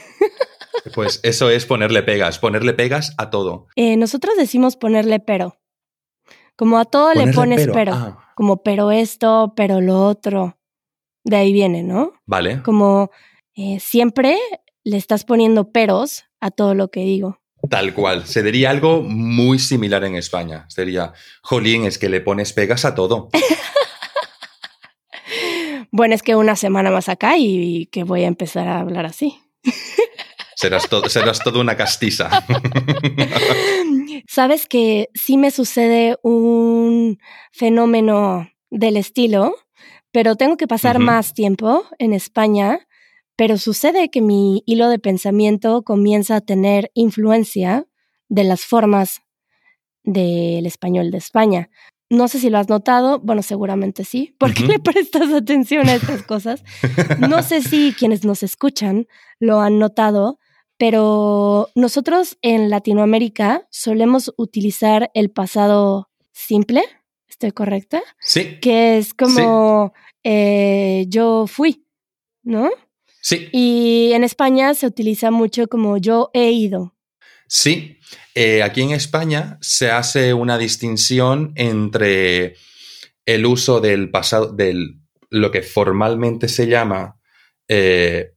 Pues 0.94 1.20
eso 1.22 1.48
es 1.50 1.64
ponerle 1.66 2.02
pegas, 2.02 2.38
ponerle 2.38 2.72
pegas 2.74 3.14
a 3.18 3.30
todo. 3.30 3.66
Eh, 3.76 3.96
nosotros 3.96 4.34
decimos 4.36 4.76
ponerle 4.76 5.20
pero. 5.20 5.58
Como 6.56 6.78
a 6.78 6.84
todo 6.84 7.14
le 7.14 7.32
pones 7.32 7.68
pero. 7.72 7.92
Ah, 7.94 8.32
Como 8.34 8.62
pero 8.62 8.90
esto, 8.90 9.52
pero 9.54 9.80
lo 9.80 10.04
otro. 10.06 10.58
De 11.24 11.36
ahí 11.36 11.52
viene, 11.52 11.82
¿no? 11.82 12.14
vale. 12.26 12.62
Como 12.62 13.10
eh, 13.54 13.78
siempre 13.80 14.38
le 14.82 14.96
estás 14.96 15.24
poniendo 15.24 15.70
peros 15.70 16.24
a 16.40 16.50
todo 16.50 16.74
lo 16.74 16.90
que 16.90 17.00
digo. 17.00 17.38
Tal 17.70 17.94
cual. 17.94 18.26
Se 18.26 18.42
diría 18.42 18.70
algo 18.70 19.02
muy 19.02 19.58
similar 19.58 20.04
en 20.04 20.16
España. 20.16 20.66
Sería, 20.68 21.12
jolín, 21.42 21.84
es 21.84 21.98
que 21.98 22.08
le 22.08 22.20
pones 22.20 22.52
pegas 22.52 22.84
a 22.84 22.94
todo. 22.94 23.28
Bueno, 25.94 26.14
es 26.14 26.22
que 26.22 26.34
una 26.34 26.56
semana 26.56 26.90
más 26.90 27.10
acá 27.10 27.36
y, 27.36 27.82
y 27.82 27.86
que 27.86 28.02
voy 28.02 28.24
a 28.24 28.26
empezar 28.26 28.66
a 28.66 28.80
hablar 28.80 29.04
así. 29.04 29.38
Serás, 30.54 30.88
serás 31.08 31.40
toda 31.40 31.60
una 31.60 31.76
castiza. 31.76 32.30
Sabes 34.28 34.66
que 34.68 35.08
sí 35.12 35.36
me 35.36 35.50
sucede 35.50 36.16
un 36.22 37.18
fenómeno 37.50 38.48
del 38.70 38.96
estilo, 38.96 39.56
pero 40.12 40.36
tengo 40.36 40.56
que 40.56 40.68
pasar 40.68 41.00
más 41.00 41.34
tiempo 41.34 41.84
en 41.98 42.12
España, 42.12 42.86
pero 43.36 43.58
sucede 43.58 44.10
que 44.10 44.20
mi 44.20 44.62
hilo 44.66 44.88
de 44.88 44.98
pensamiento 44.98 45.82
comienza 45.82 46.36
a 46.36 46.40
tener 46.40 46.90
influencia 46.94 47.86
de 48.28 48.44
las 48.44 48.62
formas 48.62 49.22
del 50.04 50.66
español 50.66 51.10
de 51.10 51.18
España. 51.18 51.70
No 52.10 52.28
sé 52.28 52.38
si 52.40 52.50
lo 52.50 52.58
has 52.58 52.68
notado, 52.68 53.20
bueno, 53.20 53.42
seguramente 53.42 54.04
sí. 54.04 54.34
¿Por 54.38 54.52
qué 54.52 54.64
le 54.66 54.78
prestas 54.78 55.32
atención 55.32 55.88
a 55.88 55.94
estas 55.94 56.22
cosas? 56.22 56.62
No 57.18 57.42
sé 57.42 57.62
si 57.62 57.94
quienes 57.94 58.24
nos 58.24 58.42
escuchan 58.42 59.06
lo 59.38 59.60
han 59.60 59.78
notado, 59.78 60.38
pero 60.76 61.70
nosotros 61.74 62.36
en 62.42 62.68
Latinoamérica 62.68 63.66
solemos 63.70 64.34
utilizar 64.36 65.10
el 65.14 65.30
pasado 65.30 66.10
simple, 66.32 66.82
¿estoy 67.28 67.52
correcta? 67.52 68.02
Sí. 68.18 68.58
Que 68.60 68.98
es 68.98 69.14
como 69.14 69.92
eh, 70.22 71.06
yo 71.08 71.46
fui, 71.46 71.86
¿no? 72.42 72.70
Sí. 73.22 73.48
Y 73.52 74.12
en 74.12 74.24
España 74.24 74.74
se 74.74 74.86
utiliza 74.86 75.30
mucho 75.30 75.68
como 75.68 75.96
yo 75.96 76.30
he 76.34 76.50
ido. 76.50 76.94
Sí, 77.48 77.98
eh, 78.34 78.62
aquí 78.62 78.82
en 78.82 78.90
España 78.90 79.58
se 79.60 79.90
hace 79.90 80.34
una 80.34 80.58
distinción 80.58 81.52
entre 81.54 82.56
el 83.24 83.46
uso 83.46 83.80
del 83.80 84.10
pasado, 84.10 84.52
del 84.52 84.98
lo 85.30 85.50
que 85.50 85.62
formalmente 85.62 86.48
se 86.48 86.66
llama 86.66 87.18
eh, 87.68 88.34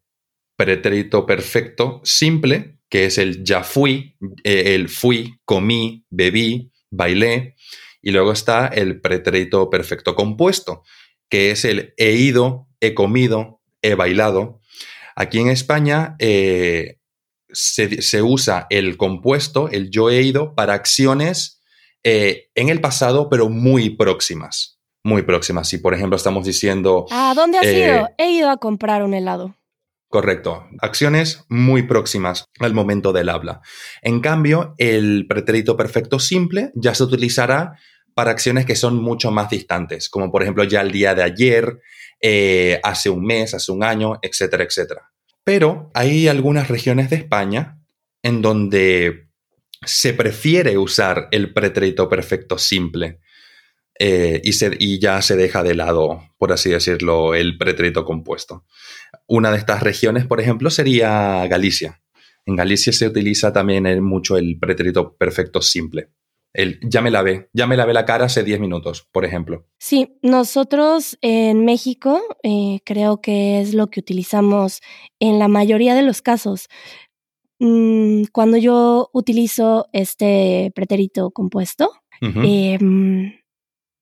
pretérito 0.56 1.26
perfecto 1.26 2.00
simple, 2.04 2.80
que 2.90 3.06
es 3.06 3.18
el 3.18 3.44
ya 3.44 3.64
fui, 3.64 4.16
eh, 4.44 4.76
el 4.76 4.88
fui, 4.88 5.40
comí, 5.44 6.06
bebí, 6.10 6.72
bailé, 6.90 7.56
y 8.02 8.12
luego 8.12 8.32
está 8.32 8.68
el 8.68 9.02
pretérito 9.02 9.70
perfecto 9.70 10.16
compuesto, 10.16 10.84
que 11.30 11.52
es 11.52 11.66
el 11.66 11.94
he 11.98 12.12
ido, 12.12 12.68
he 12.80 12.94
comido, 12.94 13.62
he 13.82 13.96
bailado. 13.96 14.62
Aquí 15.16 15.40
en 15.40 15.50
España 15.50 16.16
se, 17.56 18.22
usa 18.22 18.68
el 18.70 18.98
compuesto, 18.98 19.70
el 19.70 19.90
yo 19.90 20.10
he 20.10 20.22
ido, 20.22 20.56
para 20.56 20.74
acciones 20.74 21.62
eh, 22.04 22.50
en 22.56 22.70
el 22.70 22.82
pasado, 22.82 23.30
pero 23.30 23.50
muy 23.50 23.92
próximas. 23.92 24.80
Muy 25.04 25.22
próximas. 25.22 25.68
Si, 25.68 25.78
por 25.78 25.94
ejemplo, 25.94 26.18
estamos 26.18 26.46
diciendo... 26.46 27.06
¿A 27.12 27.34
dónde 27.36 27.60
has 27.60 27.66
eh, 27.66 27.86
ido? 27.86 28.10
He 28.18 28.32
ido 28.32 28.50
a 28.50 28.58
comprar 28.58 29.04
un 29.04 29.14
helado. 29.14 29.56
Correcto. 30.10 30.68
Acciones 30.80 31.46
muy 31.50 31.84
próximas 31.84 32.46
al 32.60 32.74
momento 32.74 33.12
del 33.14 33.30
habla. 33.30 33.62
En 34.02 34.20
cambio, 34.20 34.74
el 34.78 35.26
pretérito 35.28 35.78
perfecto 35.78 36.20
simple 36.20 36.72
ya 36.76 36.96
se 36.96 37.04
utilizará 37.04 37.78
para 38.16 38.32
acciones 38.32 38.66
que 38.66 38.76
son 38.76 38.96
mucho 38.96 39.30
más 39.30 39.50
distantes, 39.50 40.10
como 40.10 40.32
por 40.32 40.42
ejemplo 40.42 40.64
ya 40.64 40.82
el 40.82 40.92
día 40.92 41.14
de 41.14 41.22
ayer, 41.22 41.82
eh, 42.22 42.80
hace 42.82 43.10
un 43.10 43.24
mes, 43.24 43.54
hace 43.54 43.72
un 43.72 43.84
año, 43.84 44.20
etcétera, 44.22 44.64
etcétera. 44.64 45.12
Pero 45.44 45.92
hay 45.94 46.30
algunas 46.30 46.70
regiones 46.70 47.10
de 47.10 47.18
España 47.18 47.78
en 48.24 48.42
donde 48.42 49.28
se 49.86 50.14
prefiere 50.14 50.78
usar 50.78 51.28
el 51.32 51.54
pretérito 51.54 52.08
perfecto 52.08 52.58
simple 52.58 53.20
eh, 54.00 54.42
y, 54.44 55.00
ya 55.00 55.22
se 55.22 55.36
deja 55.36 55.62
de 55.62 55.76
lado, 55.76 56.24
por 56.38 56.54
así 56.54 56.70
decirlo, 56.70 57.36
el 57.36 57.58
pretérito 57.58 58.06
compuesto. 58.06 58.66
Una 59.28 59.52
de 59.52 59.58
estas 59.58 59.84
regiones, 59.84 60.26
por 60.26 60.40
ejemplo, 60.40 60.70
sería 60.70 61.46
Galicia. 61.48 62.02
En 62.46 62.56
Galicia 62.56 62.94
se 62.94 63.08
utiliza 63.08 63.52
también 63.52 64.02
mucho 64.02 64.38
el 64.38 64.58
pretérito 64.58 65.16
perfecto 65.18 65.62
simple 65.62 66.12
el 66.56 66.80
ya 66.82 67.02
me 67.02 67.12
lavé, 67.12 67.50
ya 67.54 67.68
me 67.68 67.78
lavé 67.78 67.94
la 67.94 68.06
cara 68.06 68.26
hace 68.26 68.44
10 68.44 68.60
minutos, 68.60 69.08
por 69.12 69.26
ejemplo. 69.26 69.68
Sí, 69.78 70.18
nosotros 70.22 71.18
en 71.22 71.66
México 71.66 72.22
eh, 72.44 72.80
creo 72.86 73.22
que 73.22 73.62
es 73.62 73.74
lo 73.74 73.88
que 73.88 74.00
utilizamos 74.00 74.82
en 75.20 75.40
la 75.40 75.48
mayoría 75.48 75.96
de 75.96 76.02
los 76.02 76.22
casos. 76.22 76.68
Mm, 77.60 78.24
cuando 78.32 78.58
yo 78.58 79.10
utilizo 79.14 79.88
este 79.94 80.72
pretérito 80.76 81.32
compuesto, 81.32 81.92
em, 82.22 83.34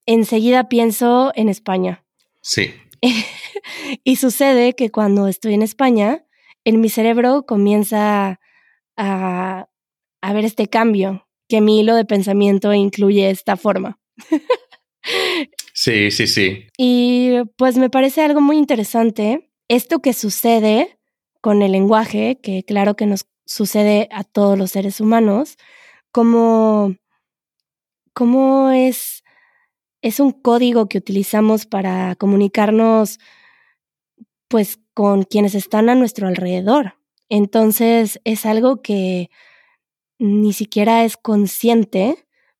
enseguida 0.05 0.69
pienso 0.69 1.31
en 1.35 1.49
España. 1.49 2.05
Sí. 2.41 2.73
y 4.03 4.15
sucede 4.15 4.73
que 4.73 4.91
cuando 4.91 5.27
estoy 5.27 5.55
en 5.55 5.61
España, 5.61 6.25
en 6.63 6.79
mi 6.79 6.89
cerebro 6.89 7.45
comienza 7.45 8.39
a, 8.95 9.67
a 10.21 10.33
ver 10.33 10.45
este 10.45 10.67
cambio 10.67 11.27
que 11.47 11.61
mi 11.61 11.79
hilo 11.79 11.95
de 11.95 12.05
pensamiento 12.05 12.73
incluye 12.73 13.29
esta 13.29 13.57
forma. 13.57 13.99
sí, 15.73 16.11
sí, 16.11 16.27
sí. 16.27 16.67
Y 16.77 17.43
pues 17.57 17.77
me 17.77 17.89
parece 17.89 18.21
algo 18.21 18.41
muy 18.41 18.57
interesante 18.57 19.49
esto 19.67 19.99
que 19.99 20.13
sucede 20.13 20.97
con 21.41 21.61
el 21.61 21.71
lenguaje, 21.71 22.39
que 22.41 22.63
claro 22.63 22.95
que 22.95 23.05
nos 23.05 23.25
sucede 23.45 24.07
a 24.11 24.23
todos 24.23 24.57
los 24.57 24.71
seres 24.71 25.01
humanos, 25.01 25.57
como, 26.11 26.95
como 28.13 28.71
es, 28.71 29.23
es 30.01 30.19
un 30.19 30.31
código 30.31 30.87
que 30.87 30.97
utilizamos 30.97 31.65
para 31.65 32.15
comunicarnos 32.15 33.19
pues 34.47 34.79
con 34.93 35.23
quienes 35.23 35.55
están 35.55 35.89
a 35.89 35.95
nuestro 35.95 36.27
alrededor. 36.27 36.95
Entonces 37.29 38.21
es 38.23 38.45
algo 38.45 38.81
que 38.81 39.29
ni 40.23 40.53
siquiera 40.53 41.03
es 41.03 41.17
consciente, 41.17 42.15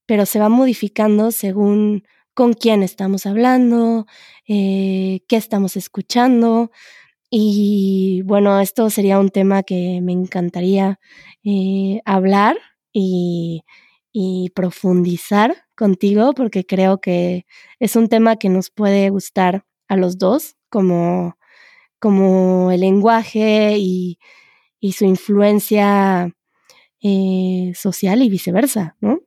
pero 0.06 0.26
se 0.26 0.38
va 0.38 0.50
modificando 0.50 1.32
según 1.32 2.04
con 2.34 2.54
quién 2.54 2.84
estamos 2.84 3.26
hablando, 3.26 4.06
eh, 4.48 5.22
qué 5.30 5.38
estamos 5.38 5.78
escuchando. 5.78 6.72
Y 7.30 8.22
bueno, 8.26 8.60
esto 8.60 8.90
sería 8.90 9.18
un 9.18 9.30
tema 9.30 9.64
que 9.64 10.02
me 10.02 10.12
encantaría 10.12 11.00
eh, 11.46 12.02
hablar 12.06 12.58
y, 12.92 13.64
profundizar 14.56 15.56
contigo 15.76 16.34
porque 16.34 16.66
creo 16.66 17.00
que 17.02 17.46
es 17.80 17.96
un 17.96 18.10
tema 18.10 18.36
que 18.36 18.50
nos 18.50 18.70
puede 18.72 19.10
gustar 19.10 19.66
a 19.88 19.96
los 19.98 20.18
dos, 20.18 20.58
como, 20.70 21.38
como 22.00 22.72
el 22.72 22.82
lenguaje 22.82 23.78
y 23.78 24.18
su 24.92 25.06
influencia 25.06 26.34
eh, 27.04 27.74
social 27.76 28.22
y 28.22 28.30
viceversa, 28.30 28.96
¿no? 29.02 29.20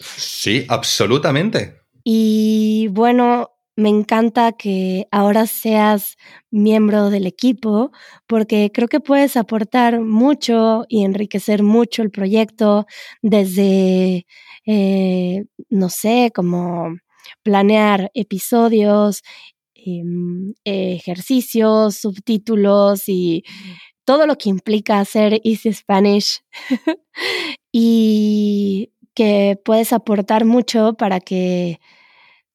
sí, 0.00 0.66
absolutamente. 0.68 1.80
Y 2.04 2.88
bueno, 2.90 3.50
me 3.76 3.88
encanta 3.88 4.52
que 4.52 5.06
ahora 5.10 5.46
seas 5.46 6.16
miembro 6.50 7.08
del 7.08 7.26
equipo 7.26 7.92
porque 8.26 8.70
creo 8.72 8.88
que 8.88 9.00
puedes 9.00 9.38
aportar 9.38 10.00
mucho 10.00 10.84
y 10.88 11.04
enriquecer 11.04 11.62
mucho 11.62 12.02
el 12.02 12.10
proyecto 12.10 12.86
desde, 13.22 14.26
eh, 14.66 15.44
no 15.70 15.88
sé, 15.88 16.30
como 16.34 16.96
planear 17.42 18.10
episodios, 18.12 19.22
em, 19.74 20.52
ejercicios, 20.64 21.96
subtítulos 21.96 23.08
y 23.08 23.44
todo 24.10 24.26
lo 24.26 24.36
que 24.36 24.48
implica 24.48 24.98
hacer 24.98 25.40
Easy 25.44 25.72
Spanish 25.72 26.42
y 27.72 28.90
que 29.14 29.56
puedes 29.64 29.92
aportar 29.92 30.44
mucho 30.44 30.94
para 30.94 31.20
que 31.20 31.78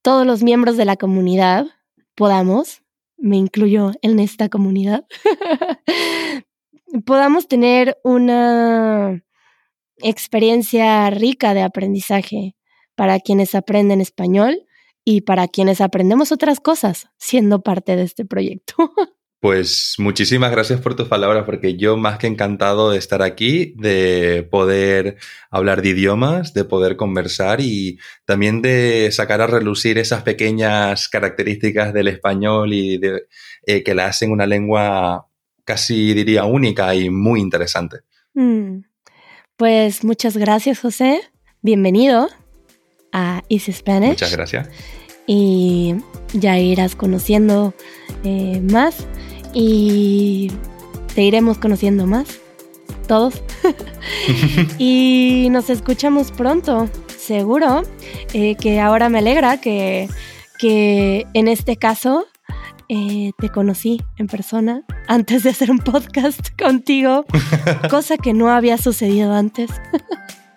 todos 0.02 0.28
los 0.28 0.44
miembros 0.44 0.76
de 0.76 0.84
la 0.84 0.98
comunidad 0.98 1.68
podamos, 2.14 2.82
me 3.16 3.38
incluyo 3.38 3.94
en 4.02 4.20
esta 4.20 4.50
comunidad, 4.50 5.06
podamos 7.06 7.48
tener 7.48 7.98
una 8.04 9.24
experiencia 10.00 11.10
rica 11.10 11.54
de 11.54 11.62
aprendizaje 11.62 12.58
para 12.96 13.22
quienes 13.22 13.56
aprenden 13.56 14.02
español 14.02 14.68
y 15.06 15.22
para 15.22 15.48
quienes 15.48 15.80
aprendemos 15.80 16.34
otras 16.34 16.60
cosas 16.60 17.08
siendo 17.18 17.62
parte 17.62 17.96
de 17.96 18.04
este 18.04 18.26
proyecto. 18.26 18.76
Pues 19.46 19.98
muchísimas 20.00 20.50
gracias 20.50 20.82
por 20.82 20.96
tus 20.96 21.08
palabras, 21.08 21.44
porque 21.46 21.78
yo 21.78 21.98
más 21.98 22.18
que 22.18 22.26
encantado 22.26 22.90
de 22.90 22.98
estar 22.98 23.22
aquí, 23.22 23.76
de 23.78 24.42
poder 24.50 25.18
hablar 25.52 25.84
de 25.84 25.90
idiomas, 25.90 26.56
de 26.56 26.66
poder 26.66 26.96
conversar 26.96 27.62
y 27.62 28.00
también 28.26 28.64
de 28.64 29.12
sacar 29.12 29.42
a 29.42 29.46
relucir 29.46 30.00
esas 30.00 30.24
pequeñas 30.24 31.08
características 31.10 31.94
del 31.94 32.08
español 32.08 32.74
y 32.74 32.98
de, 32.98 33.28
eh, 33.68 33.84
que 33.84 33.94
la 33.94 34.08
hacen 34.08 34.32
una 34.32 34.48
lengua 34.48 35.28
casi 35.64 36.16
diría 36.16 36.46
única 36.46 36.96
y 36.96 37.12
muy 37.12 37.40
interesante. 37.40 37.98
Mm. 38.34 38.80
Pues 39.58 40.04
muchas 40.04 40.38
gracias, 40.38 40.80
José. 40.80 41.22
Bienvenido 41.62 42.30
a 43.12 43.44
Easy 43.50 43.74
Spanish. 43.74 44.10
Muchas 44.10 44.36
gracias. 44.36 44.70
Y 45.28 45.94
ya 46.34 46.58
irás 46.58 46.96
conociendo 46.96 47.76
eh, 48.24 48.60
más 48.72 49.06
y 49.56 50.52
te 51.16 51.24
iremos 51.24 51.58
conociendo 51.58 52.06
más 52.06 52.40
todos. 53.08 53.42
y 54.78 55.48
nos 55.52 55.70
escuchamos 55.70 56.32
pronto, 56.32 56.90
seguro, 57.18 57.84
eh, 58.34 58.56
que 58.56 58.80
ahora 58.80 59.10
me 59.10 59.20
alegra 59.20 59.60
que, 59.62 60.10
que 60.60 61.26
en 61.34 61.48
este 61.48 61.78
caso 61.78 62.26
eh, 62.90 63.32
te 63.40 63.50
conocí 63.50 64.02
en 64.18 64.28
persona 64.28 64.84
antes 65.08 65.44
de 65.44 65.52
hacer 65.52 65.72
un 65.72 65.80
podcast 65.80 66.50
contigo, 66.62 67.26
cosa 67.90 68.18
que 68.18 68.34
no 68.34 68.50
había 68.50 68.78
sucedido 68.78 69.34
antes. 69.34 69.72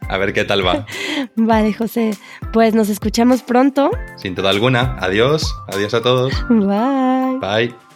A 0.08 0.16
ver 0.16 0.32
qué 0.32 0.44
tal 0.44 0.66
va. 0.66 0.86
Vale, 1.36 1.72
José. 1.74 2.12
Pues 2.52 2.74
nos 2.74 2.88
escuchamos 2.88 3.42
pronto. 3.42 3.90
Sin 4.16 4.34
duda 4.34 4.48
alguna. 4.48 4.96
Adiós. 5.00 5.54
Adiós 5.68 5.92
a 5.92 6.00
todos. 6.00 6.32
Bye. 6.48 7.38
Bye. 7.40 7.87